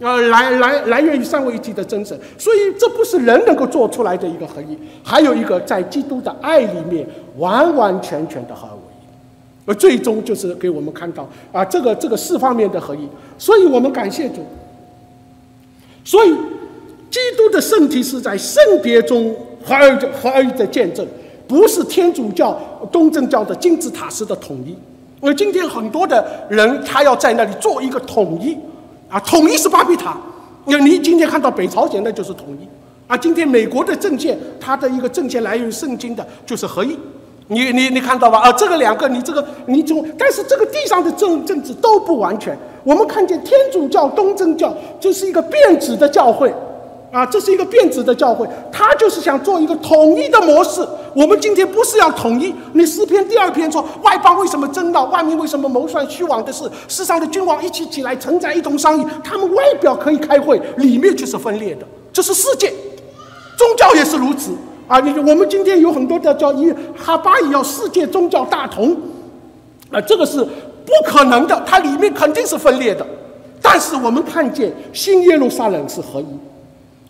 [0.00, 2.18] 呃，来来来源于三位一体的真神。
[2.36, 4.76] 所以这不是人能够做出来的一个合一。
[5.04, 7.06] 还有一个在基督的爱里面
[7.36, 13.08] 完完全全的合而为一，而最终就是给我们看到啊，这个这个四方面的合一。
[13.38, 14.44] 所以我们感谢主。
[16.04, 16.34] 所以。
[17.14, 19.32] 基督的圣体是在圣别中
[19.64, 21.06] 合而合而的见证，
[21.46, 22.58] 不是天主教、
[22.90, 24.76] 东正教的金字塔式的统一。
[25.20, 28.58] 而今天很多的人，他要在那里做一个统一，
[29.08, 30.16] 啊，统一是巴比塔。
[30.64, 32.66] 那你今天看到北朝鲜，那就是统一。
[33.06, 36.98] 啊，今天美国的政见，它的一个政见来源于圣经的，就是合一。
[37.46, 38.40] 你你你看到吧？
[38.40, 42.58] 啊，这个两个，你这个你从，但是这个地上的政政治都不完全。
[42.82, 46.52] 我们看见天主教、东正教就是一个变质的教会。
[47.14, 50.84] 啊，这是一个变质的教会，他就是想做一个统一的模式。
[51.14, 52.52] 我们今天不是要统一。
[52.72, 55.04] 你诗篇第二篇说，外邦为什么争闹？
[55.04, 56.68] 万民为什么谋算虚妄的事？
[56.88, 59.06] 世上的君王一起起来，承载一同商议。
[59.22, 61.86] 他们外表可以开会，里面却是分裂的。
[62.12, 62.72] 这是世界，
[63.56, 64.50] 宗教也是如此
[64.88, 64.98] 啊！
[64.98, 68.90] 你我们今天有很多的叫一哈巴也要世界宗教大同，
[69.92, 73.06] 啊，这个是不可能的，它里面肯定是分裂的。
[73.62, 76.26] 但是我们看见新耶路撒冷是合一。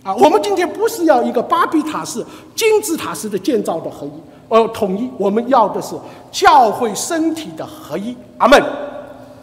[0.05, 2.23] 啊，我们今天不是要一个巴比塔式、
[2.55, 4.11] 金字塔式的建造的合一，
[4.51, 5.09] 呃，统一。
[5.17, 5.95] 我们要的是
[6.31, 8.15] 教会身体的合一。
[8.37, 8.63] 阿门。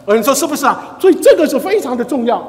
[0.06, 0.96] 有人说是不是啊？
[1.00, 2.40] 所以这个是非常的重要。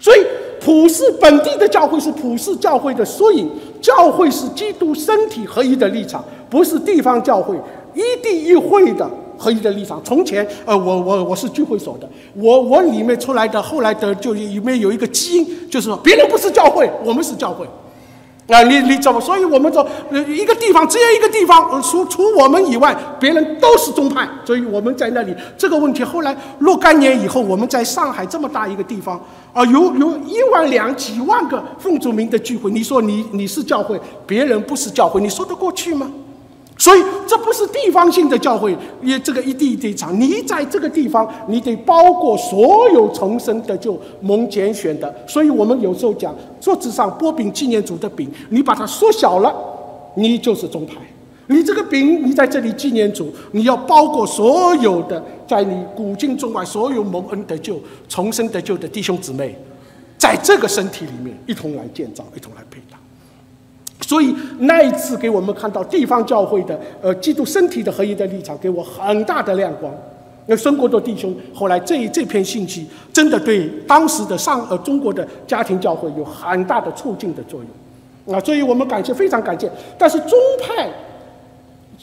[0.00, 0.26] 所以
[0.60, 3.50] 普世本地的教会是普世教会的缩影，
[3.82, 7.54] 教会是基督身体合一的立场，不是地方教会
[7.94, 9.08] 一地一会的。
[9.38, 10.00] 合一的立场。
[10.04, 17.66] 从前，呃，我我我是聚会所的，我我里面出来的，后来的就里面有一个基因，就是说别人不是教会，我们是教会。
[18.48, 19.20] 啊，你你怎么？
[19.20, 24.28] 所以我们说，呃，一个地方只有一个地方，除除我们以外，别人都是宗派。
[24.44, 29.18] 所以我们在那里这个问题，后来若干年以后，我们在上海这么大一个地方，
[29.52, 36.10] 啊，有有一万两几万个奉主名的聚会，你说你你是教会，别人不是教会，你说得过去吗？
[36.78, 40.18] 所以这不是地方性的教会，也这个一地一地长。
[40.18, 45.14] 你在这个地方，你得包括所有重生的就蒙拣选的。
[45.28, 49.54] 所以我们有时候讲，桌子上波饼纪念主的饼，你把它缩小了，
[50.16, 50.94] 你就是中牌。
[51.46, 59.54] 你这个饼，你在这里纪念主，你要包括所有的在你古今中外所有蒙恩得救、重生得救的弟兄姊妹，
[60.18, 62.80] 在这个身体里面一同来建造，一同来配。
[64.12, 69.90] 所以那一次给我们看到地方教会的呃基督身体的合一的立场，给我很大的亮光。
[70.44, 77.62] 那孙国的弟兄后来这这篇信息，真的对当时的上呃中国的家庭教会有很大的促进的作
[78.26, 78.38] 用啊！
[78.44, 79.72] 所以我们感谢，非常感谢。
[79.96, 80.86] 但是宗派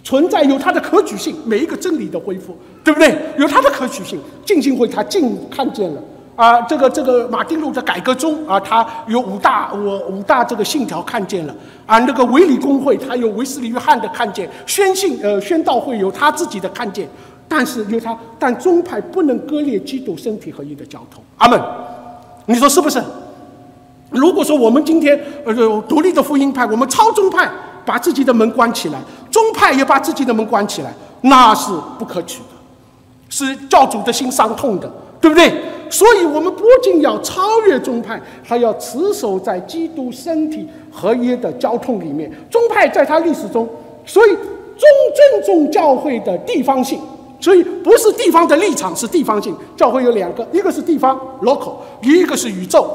[0.04, 3.16] 存在有它的可取性，每一个真理的恢复，对不对？
[3.38, 4.20] 有它的可取性。
[4.44, 6.02] 浸信会他尽看见了
[6.40, 11.54] 啊，这个这个马丁路的改革中啊，他有五大五五大这个信条看见了
[11.86, 17.06] 啊，那个维里公会他有维斯里约翰的看见，宣信呃宣道会有他自己的看见，
[17.46, 21.22] 但是有他，但宗派不能割裂基督身体合一的交通。
[21.40, 21.62] 阿门，
[22.46, 23.04] 你说是不是？
[24.10, 25.54] 如果说我们今天呃
[25.90, 27.52] 独立的福音派，我们超宗派
[27.86, 29.00] 把自己的门关起来，
[29.30, 32.56] 宗派也把自己的门关起来，那是不可取的，
[33.28, 35.64] 是教主的心伤痛的，对不对？
[35.90, 42.32] 所以我们不仅要超越宗派，还要持守在基督身体合一的交通里面。
[42.50, 43.68] 宗派在它历史中，
[44.06, 44.82] 所以尊
[45.16, 47.00] 尊重教会的地方性，
[47.40, 49.56] 所以不是地方的立场，是地方性。
[49.76, 52.88] 教会有两个，一个是地方 （local），一个是宇宙。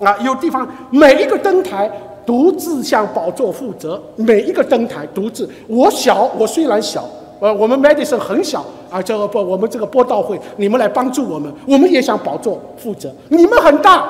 [0.00, 1.88] 啊，有地方每一个灯台
[2.26, 5.48] 独自向宝座负责，每一个灯台独自。
[5.68, 7.08] 我小，我虽然小，
[7.42, 13.12] 呃，我们 Medicine 很小啊，这个不，我们这个播道会，你们来帮助我们，我们也想宝座负责。
[13.30, 14.08] 你们很大，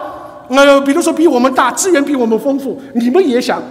[0.51, 3.63] 呃，比如说比我们大，资源比我们丰富，你们也想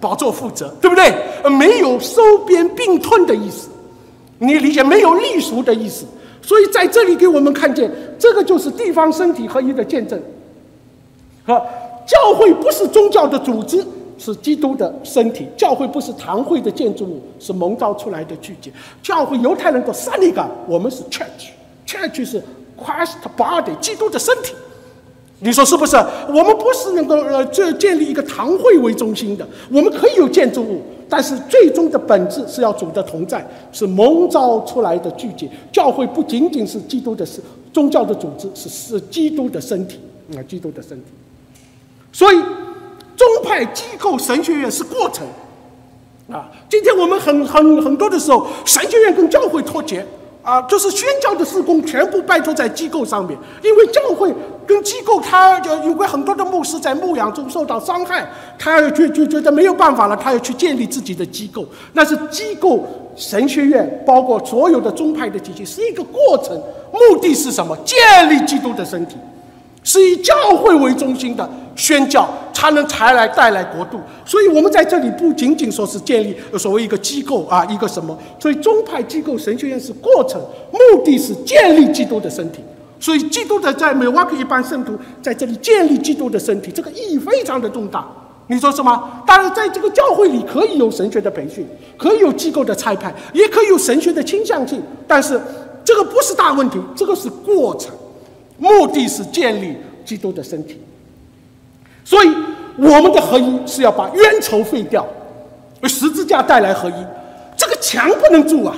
[0.00, 1.12] 宝座负责，对不对？
[1.42, 3.68] 呃没有收编并吞的意思，
[4.38, 6.06] 你理解没有隶属的意思。
[6.40, 10.16] 所以在这里给我们看见，这个就是地方身体合一的见证。
[11.44, 11.60] 和
[12.06, 13.84] 教会不是宗教的组织，
[14.18, 15.46] 是基督的身体。
[15.56, 18.70] 教会不是堂会的建筑物，是蒙造出来的聚集。
[19.02, 22.42] 教会犹太人的三里港，我们是 church，church 是
[22.76, 24.52] Christ body，基督的身体。
[25.40, 25.96] 你说是不是？
[26.28, 35.48] 我们不是能够呃这建立一个堂会为中心的，我们可以有建筑物，但是最终的本质是要主的同在，是蒙召出来的聚集。
[35.70, 37.40] 教会不仅仅是基督的是
[37.72, 40.00] 宗教的组织，是是基督的身体
[40.36, 41.04] 啊，基督的身体。
[42.12, 42.36] 所以，
[43.42, 45.26] 派机构神学院是过程，
[46.30, 50.04] 啊，今天我们很很很多的时候，神学院跟教会脱节，
[50.42, 54.32] 啊，就是宣教的施工全部拜托在机构上面，因为教会
[54.66, 66.54] 跟机构，他就有过很多的牧师在牧养中受到伤害，他就就觉得没有办法了，他要去建立自己的机构，那是机构神学院，包括所有的宗派的体系是一个过程，
[66.92, 67.76] 目的是什么？
[67.84, 67.96] 建
[68.28, 69.16] 立基督的身体。
[69.88, 73.98] 是以教会为中心的宣教，才能才来带来国度。
[74.22, 78.14] 所以，我们在这里不仅仅说是建立所谓一个机构啊，一个什么？
[78.38, 80.38] 所以，宗派机构神学院是过程，
[80.70, 82.60] 目的是建立基督的身体。
[83.00, 88.06] 所以，基督的在美瓦克一般圣徒在这里建立基督的身体，这个意义非常的重大。
[88.48, 89.22] 你说什么？
[89.26, 95.40] 当然，在这个教会里可以有神学的培训，可以有机构的差派，也可以有神学的倾向性，但是
[95.82, 97.94] 这个不是大问题，这个是过程。
[98.58, 100.80] 目的是建立基督的身体，
[102.04, 102.28] 所以
[102.76, 105.06] 我们的合一是要把冤仇废掉，
[105.82, 106.94] 为十字架带来合一。
[107.56, 108.74] 这个墙不能住啊！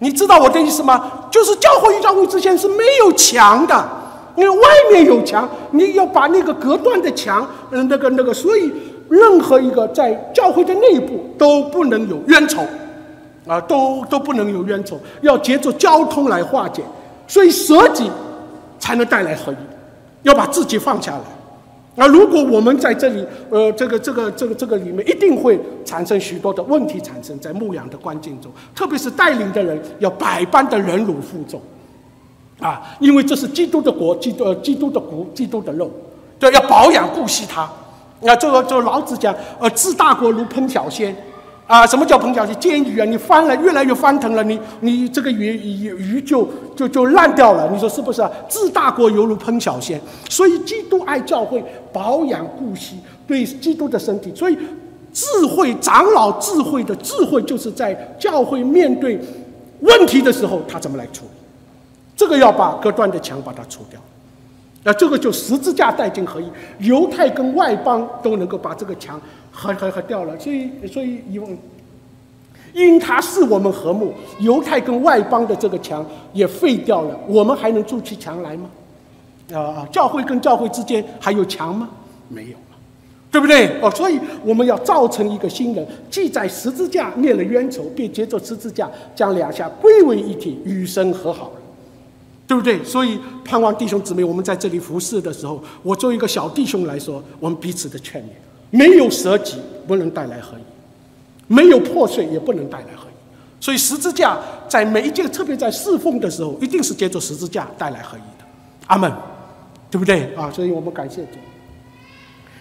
[0.00, 1.28] 你知道我的意思吗？
[1.30, 3.88] 就是教会与教会之间是没有墙的，
[4.36, 8.72] 因为外面有墙，你要把那个隔断的墙，嗯，那个那个，所以
[9.08, 12.62] 任何一个在教会的内部都不能有冤仇，
[13.46, 16.82] 啊，都都不能有冤仇，要借助交通来化解。
[17.28, 18.10] 所以舍己。
[18.84, 19.56] 才能带来合一，
[20.24, 21.22] 要把自己放下来。
[21.94, 31.58] 那如果我们在这里，呃，这个、这个、这个、这个里面，一定会产生许多的问题，产生在牧养的关键中，特别是带领的人要百般的忍辱负重，
[32.60, 35.90] 啊，因为这是基督的国，基督、基督的骨，基督的肉，
[36.38, 37.66] 对，要保养顾惜它。
[38.20, 41.16] 那这个，这老子讲，呃，治大国如烹小鲜。
[41.66, 42.54] 啊，什么叫烹小鲜？
[42.60, 46.46] 煎鱼啊，你翻了，越来越翻腾了，你你这个鱼鱼鱼就
[46.76, 47.70] 就就烂掉了。
[47.72, 48.20] 你说是不是？
[48.20, 49.98] 啊治大国犹如烹小鲜，
[50.28, 54.30] 所以基督爱教会，保养顾惜，对基督的身体。
[54.34, 54.58] 所以
[55.12, 59.18] 智慧长老智慧的智慧，就是在教会面对
[59.80, 61.30] 问题的时候，他怎么来处理？
[62.14, 63.98] 这个要把隔断的墙把它除掉。
[64.84, 66.46] 那这个就十字架带进合一，
[66.78, 69.20] 犹太跟外邦都能够把这个墙
[69.50, 70.38] 合合合掉了。
[70.38, 71.58] 所以，所以因
[72.74, 78.68] 因他是我们和睦，犹太跟外邦的这个墙也废掉了，我们还能筑起墙来吗？
[79.54, 81.88] 啊，教会跟教会之间还有墙吗？
[82.28, 82.76] 没有了，
[83.30, 83.80] 对不对？
[83.80, 91.60] 哦，所以我们要造成一个新人，既在十字架灭了冤仇，便接着十字架将两下归为一体，与神和好了。
[92.46, 92.82] 对不对？
[92.84, 98.26] 所以盼望弟兄姊妹，我们在这里服侍的时候，我作为一个小弟兄来说，我们彼此的劝勉，
[98.70, 100.62] 没有舍己不能带来合一，
[101.52, 103.64] 没有破碎也不能带来合一。
[103.64, 104.38] 所以十字架
[104.68, 108.44] 在每一件，特别在侍奉的时候，一定是借助十字架带来合一的。
[108.86, 109.10] 阿门，
[109.90, 110.50] 对不对啊？
[110.50, 111.38] 所以我们感谢主。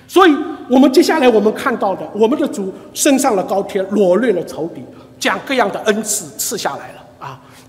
[0.08, 0.36] 所以
[0.70, 4.82] 我们接下来我们看到的，我们的主升上了高天，裸露了仇敌。
[5.20, 7.03] 将各样的恩赐赐下来了。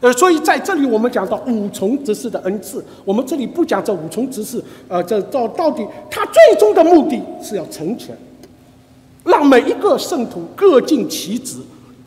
[0.04, 8.14] 呃，所以在这里我们讲到五重执事的恩赐，我们这里不讲这五重执事，呃，这到到底他最终的目的是要成全，
[9.24, 11.56] 让每一个圣徒各尽其职，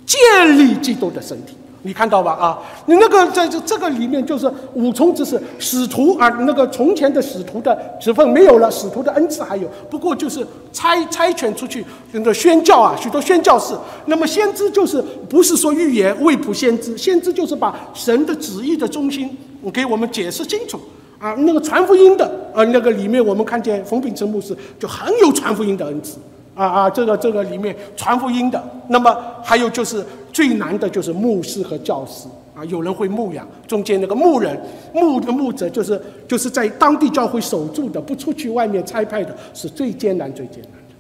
[0.06, 1.56] 建立基督的身体。
[1.88, 2.34] 你看到吧？
[2.34, 13.74] 啊，你那个在这这个里面就是五重职事，使徒啊，那个从前的使徒的职分没有了，使徒的恩赐还有，不过就是差差遣出去那个宣教啊，许多宣教士。
[14.08, 19.38] 那么先知就是不是说预言未卜先知，先知就是把神的旨意的中心
[19.74, 20.78] 给我们解释清楚
[21.20, 21.34] 啊。
[21.40, 26.18] 那个传福音的呃，那个里面我们看见冯秉成牧师就很有传福音的恩赐。
[26.54, 30.04] 啊啊，这个这个里面传福音的，那么还有就是
[30.38, 34.56] 最难的就是牧师和教师啊，有人会牧养，中间那个牧人
[34.94, 40.94] 牧的牧者就是就是在当地教会守住的，不出去外面差派的，是最艰难最艰难的，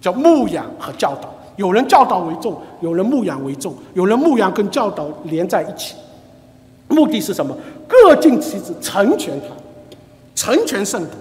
[0.00, 1.32] 叫牧养和教导。
[1.54, 5.94] 有人教导为重，有人牧养为重，有人牧养跟教导连在一起，
[6.88, 7.56] 目的是什么？
[7.86, 9.46] 各尽其职，成全他，
[10.34, 11.12] 成全圣徒。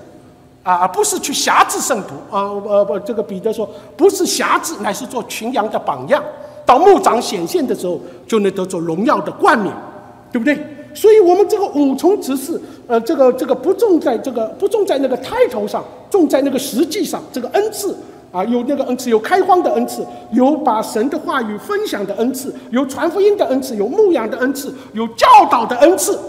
[0.63, 6.24] 啊，不是去辖制圣徒，呃呃不，这个彼得说不是辖制，乃是做群羊的榜样。
[6.70, 9.74] 到牧长显现的时候，就能得着荣耀的冠冕，
[10.32, 10.55] 对不对？
[10.93, 17.97] 所以，我们这个五重执事，呃，这个这个不重在这个不重在那个 title 上，重在那个实际上，这个恩赐
[18.32, 26.20] 啊，有那个恩赐，有开荒的恩赐，有把神的话语分享的恩赐，有传福音的恩赐，有牧养的恩赐，有教导的恩赐，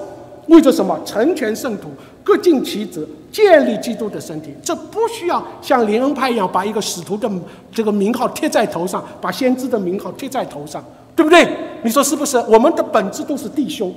[0.47, 0.99] 为着什么？
[1.05, 1.91] 成全圣徒。
[2.23, 4.55] 各尽其职，建立基督的身体。
[4.63, 7.31] 这不需要像联恩派一样，把一个使徒的
[7.73, 10.85] 这个名号贴在头上，把先知的名号贴在头上，
[11.17, 11.49] 对不对？
[11.83, 12.37] 你说是不是？
[12.49, 13.93] 我们的本质都是弟兄，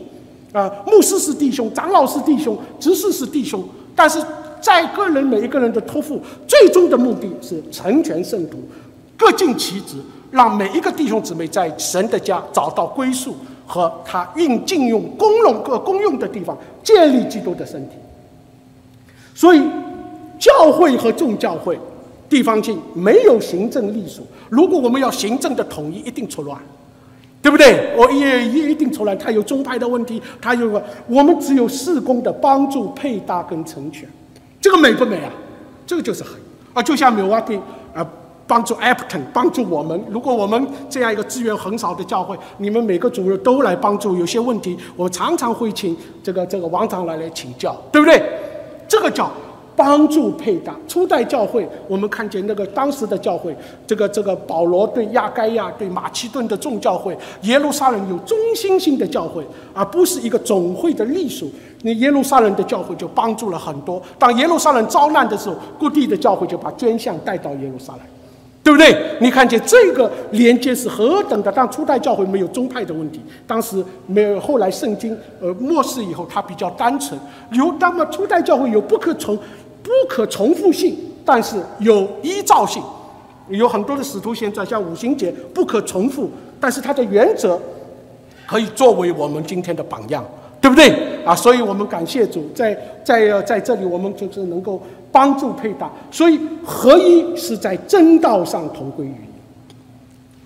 [0.53, 3.63] 啊，牧师是弟兄，长老是弟兄，执事是弟兄。
[3.95, 4.24] 但是
[4.61, 8.57] 在个人每一个人的托付，最终的目的是成全圣徒，
[9.17, 9.97] 各尽其职，
[10.32, 13.36] 让每一个弟兄姊妹在神的家找到归宿
[13.67, 17.95] 和他运尽用公用各公用的地方，建立基督的身体。
[19.34, 19.61] 所以，
[20.39, 21.79] 教会和众教会、
[22.29, 24.21] 地方性没有行政隶属。
[24.49, 26.57] 如果我们要行政的统一，一定出乱，
[27.41, 27.93] 对不对？
[27.97, 29.15] 我也也一定出来。
[29.15, 34.07] 他有宗派的问题，他有我们只有事工的帮助、配搭跟成全，
[34.61, 35.31] 这个美不美啊？
[35.86, 36.34] 这个就是很
[36.73, 37.59] 啊，就像纽瓦丁
[37.93, 38.07] 啊，
[38.45, 39.99] 帮助 Apton，帮助我们。
[40.09, 48.21] 如果我们这样一个资源很少的教会，你们每个主任都来帮助，有些问题我常常会请这个这个王长来来请教，对不对？
[48.93, 49.27] 这个叫
[49.75, 50.71] 帮助配搭。
[50.87, 53.55] 初代教会，我们看见那个当时的教会，
[53.87, 61.49] 这个这个保罗对亚该亚、对马其顿的众教会，耶路撒冷有中心性的教会，而不是一个总会的隶属。
[61.81, 63.99] 那耶路撒冷的教会就帮助了很多。
[64.19, 68.01] 当耶路撒冷遭难的时候，各地的教会就把捐献带到耶路撒冷。
[68.64, 68.95] 对不对？
[69.20, 71.51] 你看见这个连接是何等的？
[71.51, 77.20] 但初代教会没有宗派的问题，当时没有，后来圣经呃末世以后，它比较单纯。
[77.51, 79.38] 有那么初代教会有不可重、
[79.84, 80.95] 不可重复性，
[81.26, 82.82] 但是有依照性。
[83.49, 86.30] 有很多的使徒现在像五行节不可重复，
[86.61, 87.59] 但是它的原则
[88.47, 90.24] 可以作为我们今天的榜样。
[90.61, 90.95] 对不对
[91.26, 91.36] 啊？
[91.36, 94.82] 所以我们感谢主，在在在这里，我们就是能够
[95.14, 95.89] 帮助配搭。
[96.11, 99.72] 所以合一是在真道上同归于一，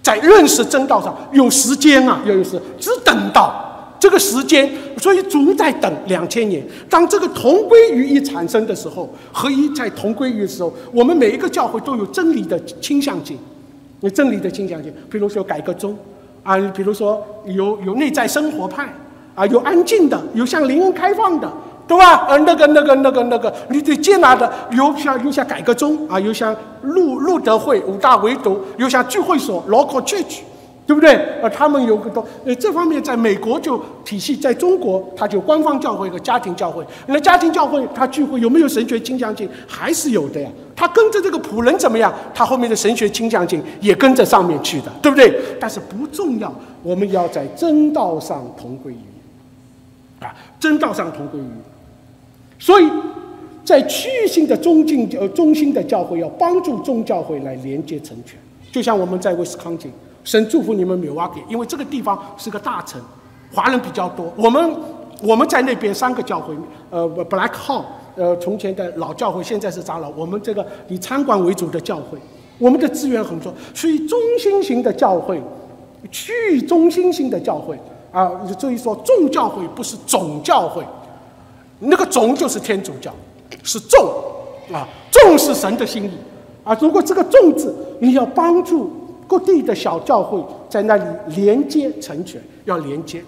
[0.03, 6.63] 在认识真道上有时间啊，要有时只等到这个时间，所以主在等两千年。
[6.87, 13.35] 当这个同归于一产生的时候，合一在同归于的时候，我们每一个教会都有真理的倾向性，
[14.01, 14.93] 有真理的倾向性。
[15.09, 15.97] 比如说改革宗
[16.43, 18.87] 啊，比如说有有内在生活派。
[19.37, 21.47] 啊，有安静的，有向灵恩开放的，
[21.87, 22.25] 对吧？
[22.27, 30.39] 呃，那个、那个、那个、那个，你得接纳的，有像有像改革中啊，有像路路德会五大唯独，有像聚会所 local church，
[30.85, 31.15] 对不对？
[31.41, 36.85] 呃，他们有个多，呃，这方面在美国就体系，在中国它就官方教会和家庭教会。
[37.05, 39.49] 那家庭教会它聚会有没有神学倾向性？
[39.65, 40.49] 还是有的呀。
[40.75, 42.13] 他跟着这个仆人怎么样？
[42.35, 45.33] 他后面的神学倾向性也跟着上面去的，对不对？
[45.57, 48.97] 但是不重要，我们要在真道上同归于。
[50.19, 51.43] 啊，真道上同归于，
[52.59, 52.89] 所以
[53.63, 58.37] 在区域性的中进呃中心的教会要帮助中教会来连接成全，
[58.71, 59.91] 就像我们在威斯康星，
[60.23, 62.99] 神祝福你们 Milwaukee，因为这个地方是个大城，
[63.53, 64.31] 华人比较多。
[64.35, 64.75] 我们
[65.21, 66.55] 我们在那边三个教会，
[66.89, 67.83] 呃，Black Hall，
[68.15, 70.09] 呃，从前的老教会，现在是长老。
[70.15, 72.17] 我们这个以餐馆为主的教会，
[72.57, 75.41] 我们的资源很多，所以中心型的教会，
[76.09, 77.77] 区域中心型的教会。
[78.09, 80.81] 啊，注意说，众教会不是总教会，
[81.79, 83.13] 那个种就是天主教，
[83.63, 84.03] 是众
[84.71, 86.11] 啊，众是神的心意
[86.63, 86.75] 啊。
[86.81, 88.91] 如果这个众字，你要帮助
[89.27, 91.03] 各地的小教会在那里
[91.35, 93.23] 连接成全，要连接，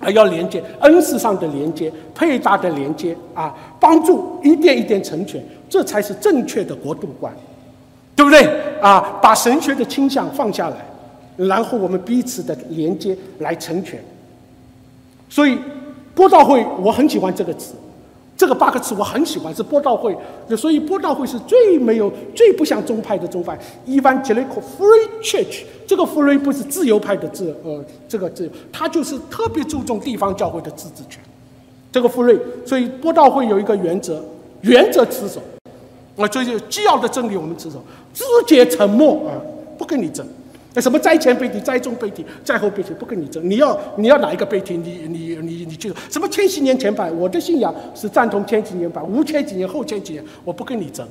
[0.00, 7.32] 啊，要连接恩赐上的连接，配搭的连接啊，帮助一点一点成全，这才是正确的国度观，
[8.16, 8.44] 对不对
[8.80, 9.18] 啊？
[9.22, 10.76] 把神学的倾向放下来，
[11.36, 14.02] 然后我们彼此的连接来成全。
[15.28, 15.56] 所以，
[16.14, 17.74] 波道会我很喜欢这个词。
[18.34, 20.16] 这个八个词我很喜欢，是波道会，
[20.56, 23.56] 所以波道会是最没有、最不像宗派的宗派
[23.86, 25.62] ，Evangelical Free Church。
[25.86, 31.22] 这个 free 不是自由派的自，呃，这个自由，它就是特别注重地方教会的自治权。
[31.92, 34.20] 这个 free，所以波道会有一个原则，
[34.62, 35.40] 原则持守，
[36.16, 39.38] 啊，所以既要的真理我们持守，直接沉默啊，
[39.78, 40.26] 不跟你争。
[40.74, 43.42] 那什么灾前背题、灾中背题、灾后背题，不跟你争。
[43.48, 44.76] 你要你要哪一个背题？
[44.76, 47.14] 你你你你就什么千禧年前版？
[47.16, 51.06] 我的信仰是赞同千禧年版，无千几年后千几年，我不跟你争。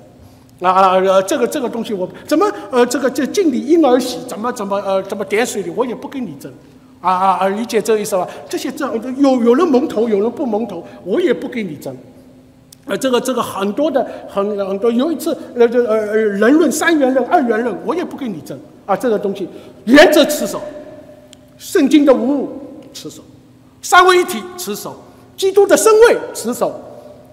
[0.61, 6.51] 啊呃，这个这个东西我怎么呃这个这敬礼婴儿洗怎么怎么呃怎么点水礼，我也不跟你争。
[6.99, 7.47] 啊啊啊！
[7.47, 8.27] 理解这意思吧？
[8.47, 8.85] 这些这
[9.17, 11.95] 有有人蒙头，有人不蒙头，我也不跟你争。
[12.85, 18.59] 呃，这个这个很多的很很多，有一次呃呃呃人论三元论、二元论，我也不跟你争。
[18.91, 19.47] 啊，这个东西
[19.85, 20.61] 原则持守，
[21.57, 22.49] 圣经的无误
[22.93, 23.21] 持守，
[23.81, 24.93] 三位一体持守，
[25.37, 26.77] 基督的身位持守，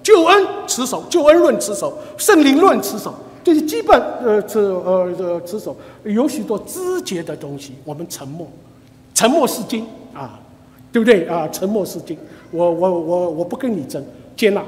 [0.01, 8.47] 救恩持守，救恩论持守，圣灵论持守，这些基本呃这呃这持守，有许多枝节的东西，我们沉默，
[9.13, 9.85] 沉默是金
[10.15, 10.39] 啊，
[10.93, 11.49] 对不对啊？
[11.49, 12.17] 沉默是金，
[12.53, 14.01] 我我我我不跟你争，
[14.37, 14.63] 接纳。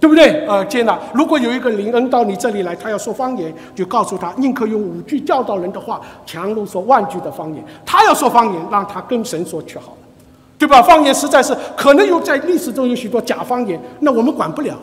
[0.00, 0.46] 对不对？
[0.46, 0.98] 呃，接纳。
[1.12, 7.62] 如果有一个灵恩到你这里来，他要说方言，就告诉他，宁可用五句教导人的话，强如说万句的方言。
[7.84, 9.98] 他要说方言，让他跟神说去好了，
[10.58, 10.80] 对吧？
[10.80, 14.74] 方言实在是可能有在历史中有许多假方言，那我们管不了。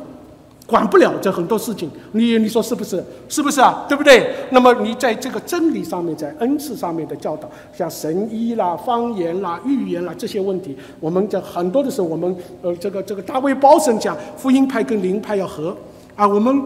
[0.68, 3.02] 管不了这很多事情，你你说是不是？
[3.30, 3.86] 是不是啊？
[3.88, 4.36] 对不对？
[4.50, 15.74] 那么你在这个真理上面，在恩赐上面的教导，像神医啦、方言啦、预言啦这些问题，我们讲很多的时候，我们呃，这个这个大卫包神讲福音派跟灵派要合
[16.18, 16.62] 啊，我们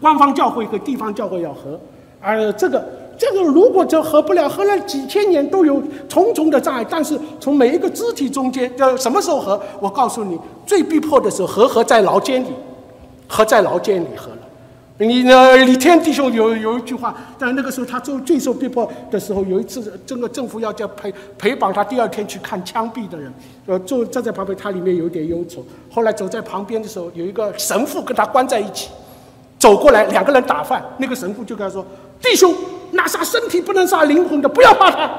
[0.00, 1.78] 官方教会和地方教会要合，
[2.20, 2.84] 而这个
[3.16, 9.60] 这个如果这合不了，合了几千年都有重重的障碍，但是从每一个肢体中间要什么时候合？
[9.78, 10.36] 我告诉你，
[10.66, 12.48] 最逼迫的时候，合合在牢监里。
[13.26, 14.38] 和在牢监里合了，
[14.98, 15.56] 你呢？
[15.56, 23.32] 李天弟兄有有一句话，但那个时候他最最受逼迫的时候，有一次这个政府要叫陪陪绑他第二天去看枪毙的人，
[23.66, 25.64] 呃，坐站在旁边，他里面有点忧愁。
[25.90, 28.90] 后来走在旁边的时候，有一个神父跟他关在一起，
[29.58, 31.84] 走过来两个人打饭，那个神父就跟他说
[32.22, 32.54] ：“弟兄，
[32.92, 35.10] 那杀身体不能杀灵魂的，不要怕他。”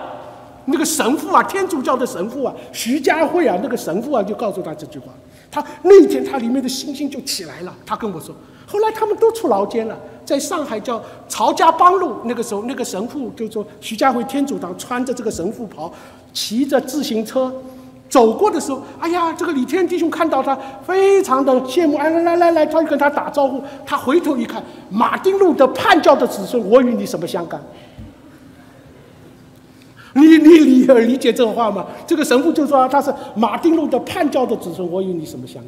[0.67, 5.07] 那个神父啊，天主教的神父啊，徐家汇啊，那个神父啊，就告诉他这句话。
[5.51, 7.73] 他那天他里面的信心就起来了。
[7.85, 8.35] 他跟我说，
[8.67, 12.17] 后来他们都出牢监了，在上海叫曹家浜路。
[12.25, 15.91] 那个时候，那个神父就说，徐家汇天主堂穿着这个神父袍，
[16.33, 17.53] 骑着自行车
[18.09, 21.97] 走过的时候，哎呀，这个李天弟兄看到他，非常的羡慕。
[21.97, 23.61] 哎，来来来来，他就跟他打招呼。
[23.85, 27.61] 他回头一看，马丁路德叛教的子孙，我与你什么相干？
[30.17, 31.85] 你你理理解这话吗？
[32.07, 35.61] 这个神父就说他是马丁路的叛教的子孙，我与你什么相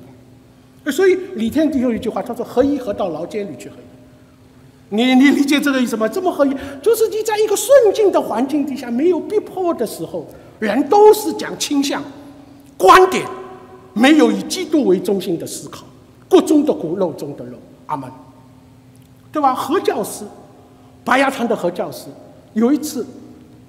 [0.86, 0.94] 干？
[0.94, 4.96] 所以李天帝有一句话，他说合一合到牢监里去合一。
[4.96, 6.08] 你你理解这个意思吗？
[6.08, 10.26] 这么合一，就是你在一个顺境的环境底下，没有逼迫的时候，
[10.60, 12.02] 人都是讲倾向、
[12.78, 13.26] 观点，
[13.92, 15.84] 没有以基督为中心的思考，
[16.30, 17.58] 骨中的骨，肉中的肉。
[17.88, 18.10] 阿门，
[19.30, 19.54] 对吧？
[19.54, 20.24] 何教师，
[21.04, 22.06] 白牙堂的何教师，
[22.54, 23.06] 有一次。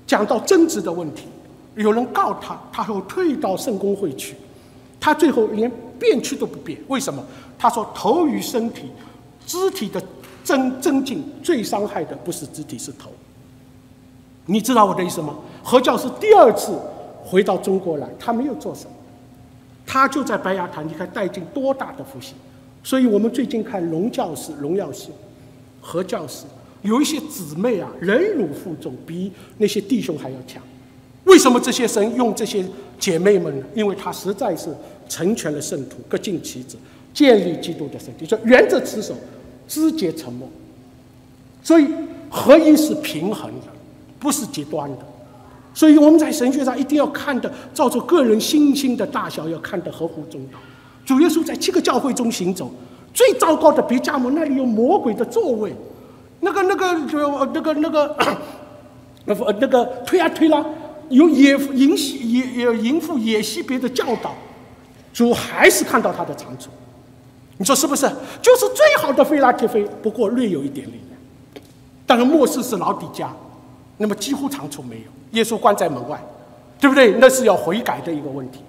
[0.08, 1.28] 讲到争执的问题，
[1.76, 4.34] 有人告他，他说退到圣公会去，
[4.98, 6.80] 他最后连变去都不变。
[6.88, 7.22] 为什么？
[7.58, 8.90] 他说头与身体、
[9.46, 10.02] 肢体的
[10.42, 13.10] 增增进最伤害的不是肢体，是头。
[14.46, 15.36] 你知道我的意思吗？
[15.62, 16.72] 何教师第二次
[17.22, 18.90] 回到中国来，他没有做什么，
[19.86, 22.34] 他就在白牙潭，你看带进多大的福气。
[22.82, 25.10] 所以我们最近看龙教师、荣耀师、
[25.82, 26.46] 何教师。
[26.82, 30.62] 有一些姊妹啊，忍辱负重，比那些弟兄还要强。
[31.24, 32.64] 为什么这些神用这些
[32.98, 33.66] 姐妹们呢？
[33.74, 34.74] 因为他实在是
[35.08, 36.76] 成全了圣徒，各尽其职，
[37.12, 38.24] 建立基督的身体。
[38.24, 39.14] 说原则持守，
[39.66, 40.48] 肢节沉默。
[41.62, 41.86] 所以
[42.30, 43.66] 合一是平衡的，
[44.18, 44.98] 不是极端的。
[45.74, 50.58] 所以我们在神学上一定要看的，照着个人信心的大小，要看得合乎中道。
[51.04, 52.70] 主耶稣在七个教会中行走，
[53.12, 55.72] 最糟糕的别加摩那里有魔鬼的座位。
[56.40, 58.16] 那个、那个、就那个、那个，
[59.26, 60.64] 呃，那个推啊推啦，
[61.08, 64.34] 有野淫戏、野野淫妇、野戏别的教导，
[65.12, 66.70] 主还是看到他的长处。
[67.56, 68.08] 你说是不是？
[68.40, 71.64] 就是最好的菲拉铁菲，不过略有一点力量。
[72.06, 73.30] 当然末世是老底家，
[73.96, 75.02] 那么几乎长处没有。
[75.32, 76.18] 耶稣关在门外，
[76.80, 77.16] 对不对？
[77.18, 78.60] 那是要悔改的一个问题。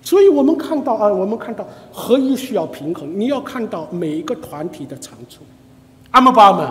[0.00, 3.20] 所以我们看到啊，我们看到合一需要平衡。
[3.20, 5.42] 你要看到每一个团体的长处。
[6.12, 6.66] 阿门，阿门。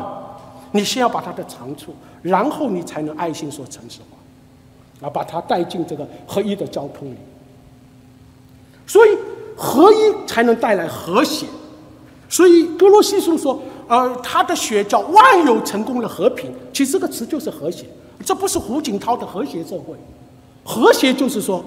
[0.78, 7.15] 你先要把他的长处，然后你才能爱心说城市化，啊，把他带进这个合一的交通里。
[8.86, 9.09] 所以
[9.55, 11.47] 合一才能带来和谐。
[12.30, 16.53] 所以格罗西书说，呃，他的学叫万有成功的和平。
[16.71, 17.86] 其实这个词就是和谐。
[18.25, 19.95] 这不是胡锦涛的和谐社会，
[20.63, 21.63] 和谐就是说，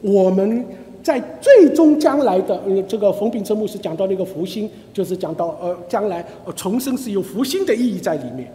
[0.00, 0.66] 我们
[1.04, 6.24] 在最终将来的呃这个冯秉成牧师讲到那个福星，就是讲到呃将来
[6.56, 8.50] 重生是有福星的意义在里面，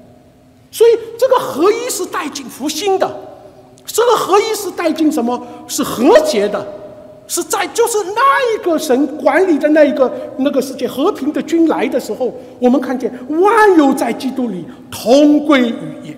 [0.71, 3.07] 所以这个合一是带进福星的，
[3.85, 5.39] 这个合一是带进什么？
[5.67, 6.65] 是和谐的，
[7.27, 15.73] 是在就是那一个神管理的那一个那个世界和平的君来的时候，我们看见万有在基督里同归于
[16.03, 16.15] 一。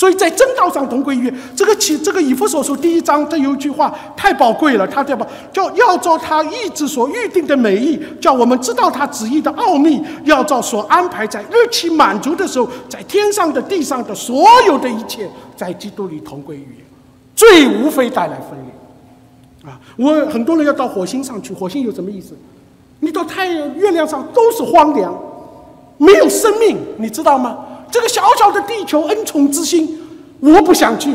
[0.00, 5.26] 所以在正道上同归于尽这个起这个以弗所书第一章，这有一句话太宝贵了，他叫吧？
[5.52, 16.60] 叫要照他意志所预定的美意，叫我们知道他旨意的奥秘，要照所安排在日期满足的时候，在天上的地上的所有的一切，在基督里同归于
[17.36, 19.70] 尽，最无非带来分裂。
[19.70, 22.34] 啊，我很多人要到火星上去，火星有什么意思？
[23.00, 25.14] 你到太阳、月亮上都是荒凉，
[25.98, 27.66] 没有生命，你知道吗？
[27.90, 30.00] 这个小小的地球恩宠之心，
[30.40, 31.14] 我不想去。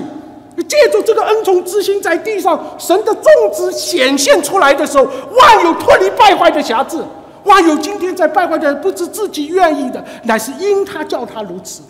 [0.70, 3.24] 借助这个恩宠之心，在地上神的种
[3.54, 6.98] 子显现出来的时候，万有脱离败坏的辖制，
[7.44, 11.90] 万有今天在败坏的不是自己愿意的，乃是因他叫他如此的，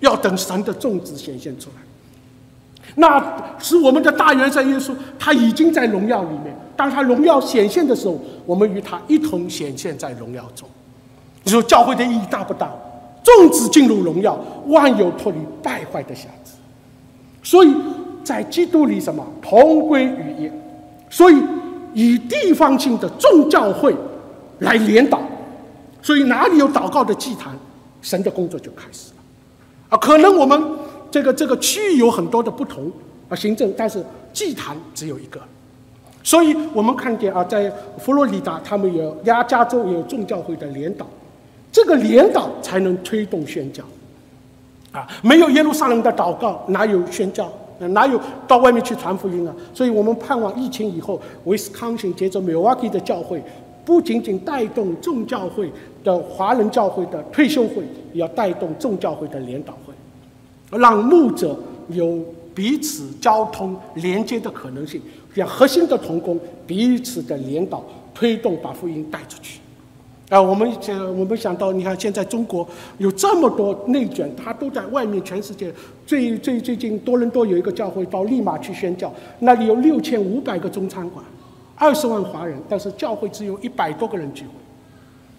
[0.00, 1.82] 要等神的种子显现出来。
[2.94, 3.22] 那
[3.58, 6.56] 是我们的大元帅耶稣，他已经在荣耀里面。
[6.74, 10.66] 当他荣耀显现的时候，我们与他一同显现在荣耀中。
[11.42, 12.70] 你说教会的意义大不大？
[13.22, 16.52] 众子进入荣耀，万有脱离败坏的辖制，
[17.42, 17.72] 所以
[18.24, 20.50] 在基督里什么同归于一，
[21.08, 21.36] 所以
[21.94, 23.94] 以地方性的众教会
[24.58, 25.22] 来联导，
[26.02, 27.56] 所以哪里有祷告的祭坛，
[28.00, 29.16] 神的工作就开始了。
[29.90, 30.60] 啊，可能我们
[31.10, 32.90] 这个这个区域有很多的不同
[33.28, 35.40] 啊行政，但是祭坛只有一个，
[36.24, 41.06] 所以我们看见啊，在佛罗里达他们有亚加州有众教会的联导。
[41.72, 43.82] 这个联导才能推动宣教，
[44.92, 47.50] 啊，没有耶路撒冷的祷告，哪有宣教？
[47.88, 49.52] 哪有到外面去传福音啊？
[49.74, 53.42] 所以我们盼望疫情以后，威斯康星接着 Milwaukee 的教会，
[53.84, 55.72] 不仅仅带动众教会
[56.04, 61.58] 的华人教会的退休会，也要带动众教会的联导会，让牧者
[61.88, 62.20] 有
[62.54, 65.02] 彼此交通连接的可能性，
[65.34, 67.82] 让核心的同工彼此的联导，
[68.14, 69.58] 推动把福音带出去。
[70.32, 72.66] 啊，我们想，我们想到，你看，现在中国
[72.96, 75.70] 有这么多内卷，他都在外面，全世界
[76.06, 81.22] 最最最近，多伦多有一个教会到利马去宣教，那里有六千五百个中餐馆，
[81.76, 84.52] 二十万华人，但是教会只有一百多个人聚会。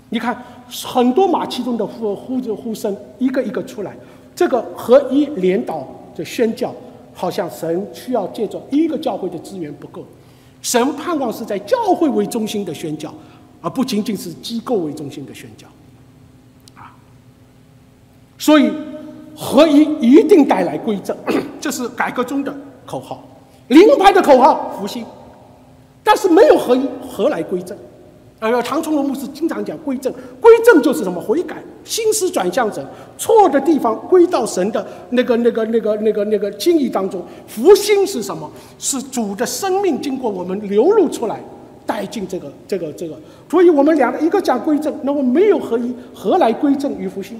[0.09, 0.39] 你看，
[0.85, 3.97] 很多马其中的呼呼着呼声，一个一个出来，
[4.35, 6.71] 这个合一联导的宣教，
[7.15, 10.05] 好像神需要借着一个教会的资源不够，
[10.61, 13.11] 神盼望是在教会为中心的宣教。
[13.63, 15.65] 而不仅仅是机构为中心的宣教，
[16.75, 16.93] 啊，
[18.37, 18.69] 所以
[19.33, 21.15] 合一一定带来归正，
[21.61, 22.53] 这是改革中的
[22.85, 23.23] 口号，
[23.69, 25.05] 灵牌的口号复兴，
[26.03, 27.77] 但是没有合一，何来归正？
[28.39, 30.11] 呃，唐崇荣牧师经常讲归正，
[30.41, 31.21] 归正就是什么？
[31.21, 32.85] 悔改，心思转向神，
[33.17, 37.23] 错的地方归到神的那个、那个、那个、那个、那个心意当中。
[37.47, 38.51] 福星是什么？
[38.77, 41.39] 是主的生命经过我们流露出来。
[41.85, 43.17] 带进这个、这个、这个，
[43.49, 47.37] 所以我们两个一个讲归正，那么没有合一，何来归正与复兴？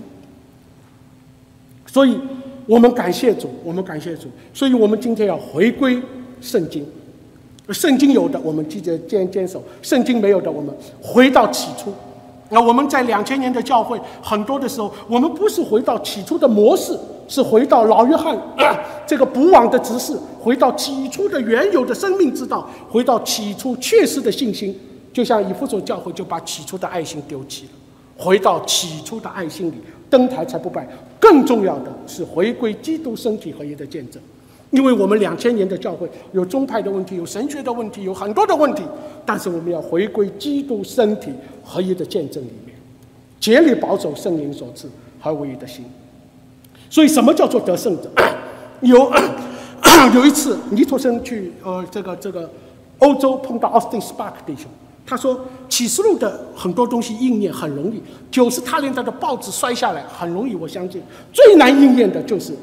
[1.86, 2.18] 所以
[2.66, 6.02] 我们感谢主，我们感谢主，所以我们今天要回归
[6.42, 6.86] 圣经，
[7.70, 11.94] 圣经有的我们记得坚坚守，圣经没有的我们回到起初。
[12.50, 16.98] 那我们在两千年的教会，很多的时候，我们不是回到起初的模式，
[17.28, 18.38] 是回到老约翰
[19.08, 24.76] 这个不往的执事，回到起初的原有的生命之道，回到起初确实的信心。
[25.12, 27.72] 就像以弗所教会就把起初的爱心丢弃了，
[28.18, 29.76] 回到起初的爱心里，
[30.10, 30.88] 登台才不败。
[31.20, 34.22] 更重要的是回归基督身体合一的见证。
[34.72, 38.82] 因为我们两千年的教会有宗派的问题，有神学的问题，有很多的问题，
[39.24, 41.30] 但是我们要回归基督身体
[41.64, 42.76] 合一的见证里面，
[43.40, 45.86] 竭力保守圣灵所赐和唯一的心。
[46.94, 48.12] 所以，什么叫做得胜者？
[48.82, 49.12] 有
[50.14, 52.48] 有一次，尼托森去呃这个这个
[53.00, 54.66] 欧洲碰到奥斯汀斯巴克弟兄，
[55.04, 61.02] 他说启示录的很多东西应验很容易，九十他连他的报纸摔下来很容易，我相信
[61.34, 62.54] 最难应验的就是。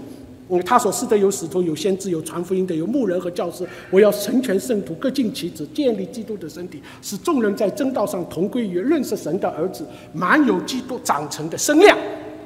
[0.52, 3.64] 嗯，他所赐的有使徒、有先知、有传福音的、有牧人和教师。
[3.88, 11.96] 我要成全圣徒，各尽其职，建立基督的身体，使众人在正道上同归于认识神的儿子，满有基督长成的身量，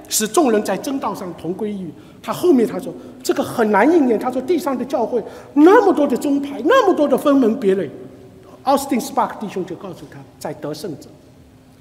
[0.08, 1.92] 使众人在正道上同归于。
[2.22, 2.92] 他后面他说
[3.22, 4.18] 这个很难应验。
[4.18, 7.90] 他说地上的教会那么多的宗派，那么多的分门别类。
[8.62, 11.08] 奥斯汀斯巴克弟兄就告诉他，在得胜者，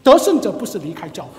[0.04, 1.30] 得胜者不是离开教会。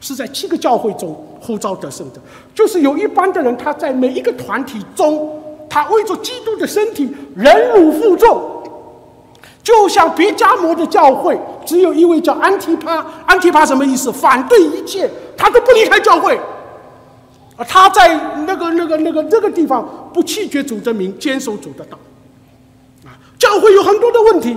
[0.00, 2.20] 是在七个教会中呼召得胜者，
[2.54, 8.38] 就是有一般的人，他在每一个团体中，他为着基督的身体忍辱负重，
[9.62, 14.12] 就像别加摩的教会，只有一位叫安提帕，安提帕什么意思？
[14.12, 16.36] 反对一切，他都不离开教会，
[17.56, 18.14] 啊，他在
[18.46, 21.98] 那个那个那个那个地方不弃绝主的名，坚守主的道，
[23.04, 24.56] 啊，教会有很多的问题，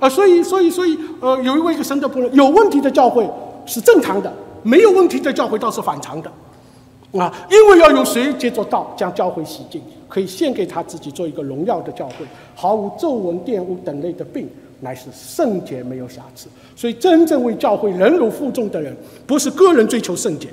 [0.00, 3.28] 啊，所以所以所以，呃，有一位神的仆人，有问题的教会
[3.66, 4.32] 是正常的。
[4.66, 6.32] 没有问题的教会倒是反常的，
[7.20, 14.48] 啊，因为要有谁接着道将教会洗净，可以献给他自己做一个荣耀的教会，毫无皱纹、玷污等类的病，
[14.80, 16.48] 乃是圣洁没有瑕疵。
[16.76, 18.94] 所以真正为教会忍辱负重的人，
[19.26, 20.48] 不是个人追求圣洁，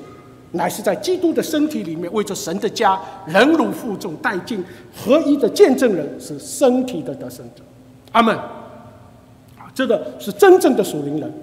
[0.52, 4.64] 乃是在基督的身体里面为着神的家忍辱负重、带进
[4.96, 7.64] 合一的见证人，是身体的得胜者。
[8.12, 8.36] 阿门。
[8.36, 11.34] 啊，这个是真正的属灵人，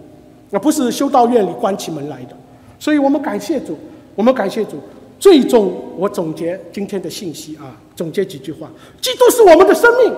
[0.50, 2.36] 而不是修道院里关起门来的。
[2.78, 3.76] 所以我们感谢主，
[4.14, 4.76] 我们感谢主。
[5.20, 8.70] 最终，我总结今天的信息啊，总结几句话：
[9.00, 10.14] 基督是我们的生命，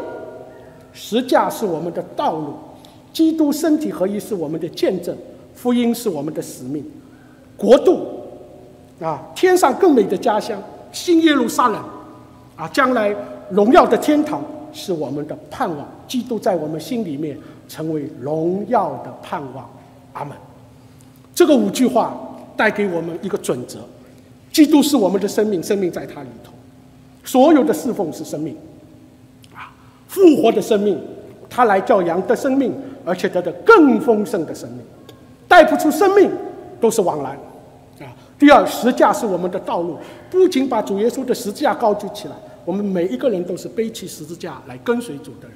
[0.93, 2.55] 十架是我们的道路，
[3.13, 5.17] 基督身体合一是我们的见证，
[5.55, 6.85] 福音是我们的使命，
[7.57, 8.07] 国度
[9.01, 10.63] 啊，天上更美的家乡，
[10.93, 11.83] 新耶路撒冷
[12.57, 13.15] 啊，将来
[13.51, 15.87] 荣耀的天堂是我们的盼望。
[16.07, 17.39] 基督在我们心里面
[17.69, 19.69] 成为荣耀的盼望。
[20.13, 20.37] 阿门。
[21.35, 22.27] 这个五句话。
[22.57, 23.79] 带给我们一个准则：
[24.53, 26.53] 基督是我们的生命，生命在他里头。
[27.25, 28.55] 所有的侍奉是生命，
[30.11, 30.99] 复活的生命，
[31.49, 34.81] 他来叫羊的生命，而且得的更丰盛的生命。
[35.47, 36.29] 带不出生命，
[36.81, 37.31] 都是枉然。
[38.01, 39.97] 啊，第二，十字架是我们的道路，
[40.29, 42.35] 不仅把主耶稣的十字架高举起来，
[42.65, 45.53] 我们每一个人都是背起十字架来跟随主的人。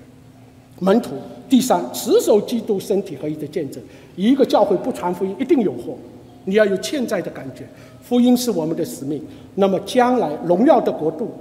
[0.79, 1.15] 门徒。
[1.49, 3.83] 第三，持守基督身体合一的见证。
[4.15, 5.97] 一个教会不传福音，一定有祸。
[6.45, 7.65] 你要有欠债的感觉，
[8.01, 9.21] 福音是我们的使命。
[9.57, 11.33] 那么将来荣耀的国度、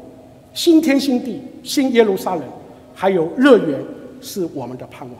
[0.52, 2.44] 新天新地、新耶路撒冷，
[2.94, 3.84] 还有乐园，
[4.22, 5.18] 是我们的盼望。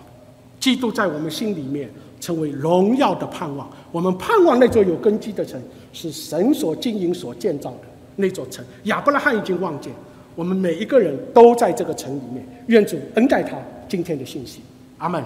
[0.60, 3.70] 基督在我们心里面成为荣耀的盼望。
[3.92, 5.62] 我们盼望那座有根基的城，
[5.92, 7.80] 是神所经营、所建造的
[8.16, 8.64] 那座城。
[8.84, 9.92] 亚伯拉罕已经望见，
[10.36, 12.46] 我们每一个人都在这个城里面。
[12.68, 13.58] 愿主恩待他
[13.90, 14.62] 今天的信息。
[15.00, 15.22] 阿门。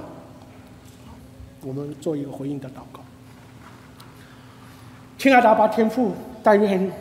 [1.64, 3.02] 我们做一个回应的祷告。
[5.18, 6.92] 亲爱的阿爸天父，但愿，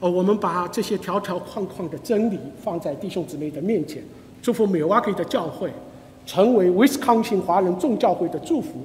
[0.00, 4.02] 呃，我们把这些条条框框的真理放在弟兄姊妹的面前，
[4.48, 5.70] 祝福 miracle 的教会
[6.24, 8.78] 成为 Wisconsin 华人众教会的祝福，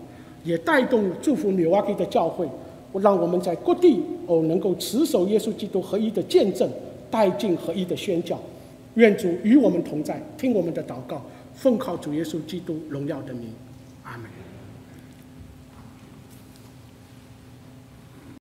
[0.43, 2.45] 也带动祝福 miracle 的教会，
[2.99, 6.69] 让我们在各地哦能够持守耶稣基督合一的见证，
[7.09, 8.37] 带进合一的宣教。
[8.95, 11.21] 愿主与我们同在，听我们的祷告，
[11.53, 13.47] 奉靠主耶稣基督荣耀的名，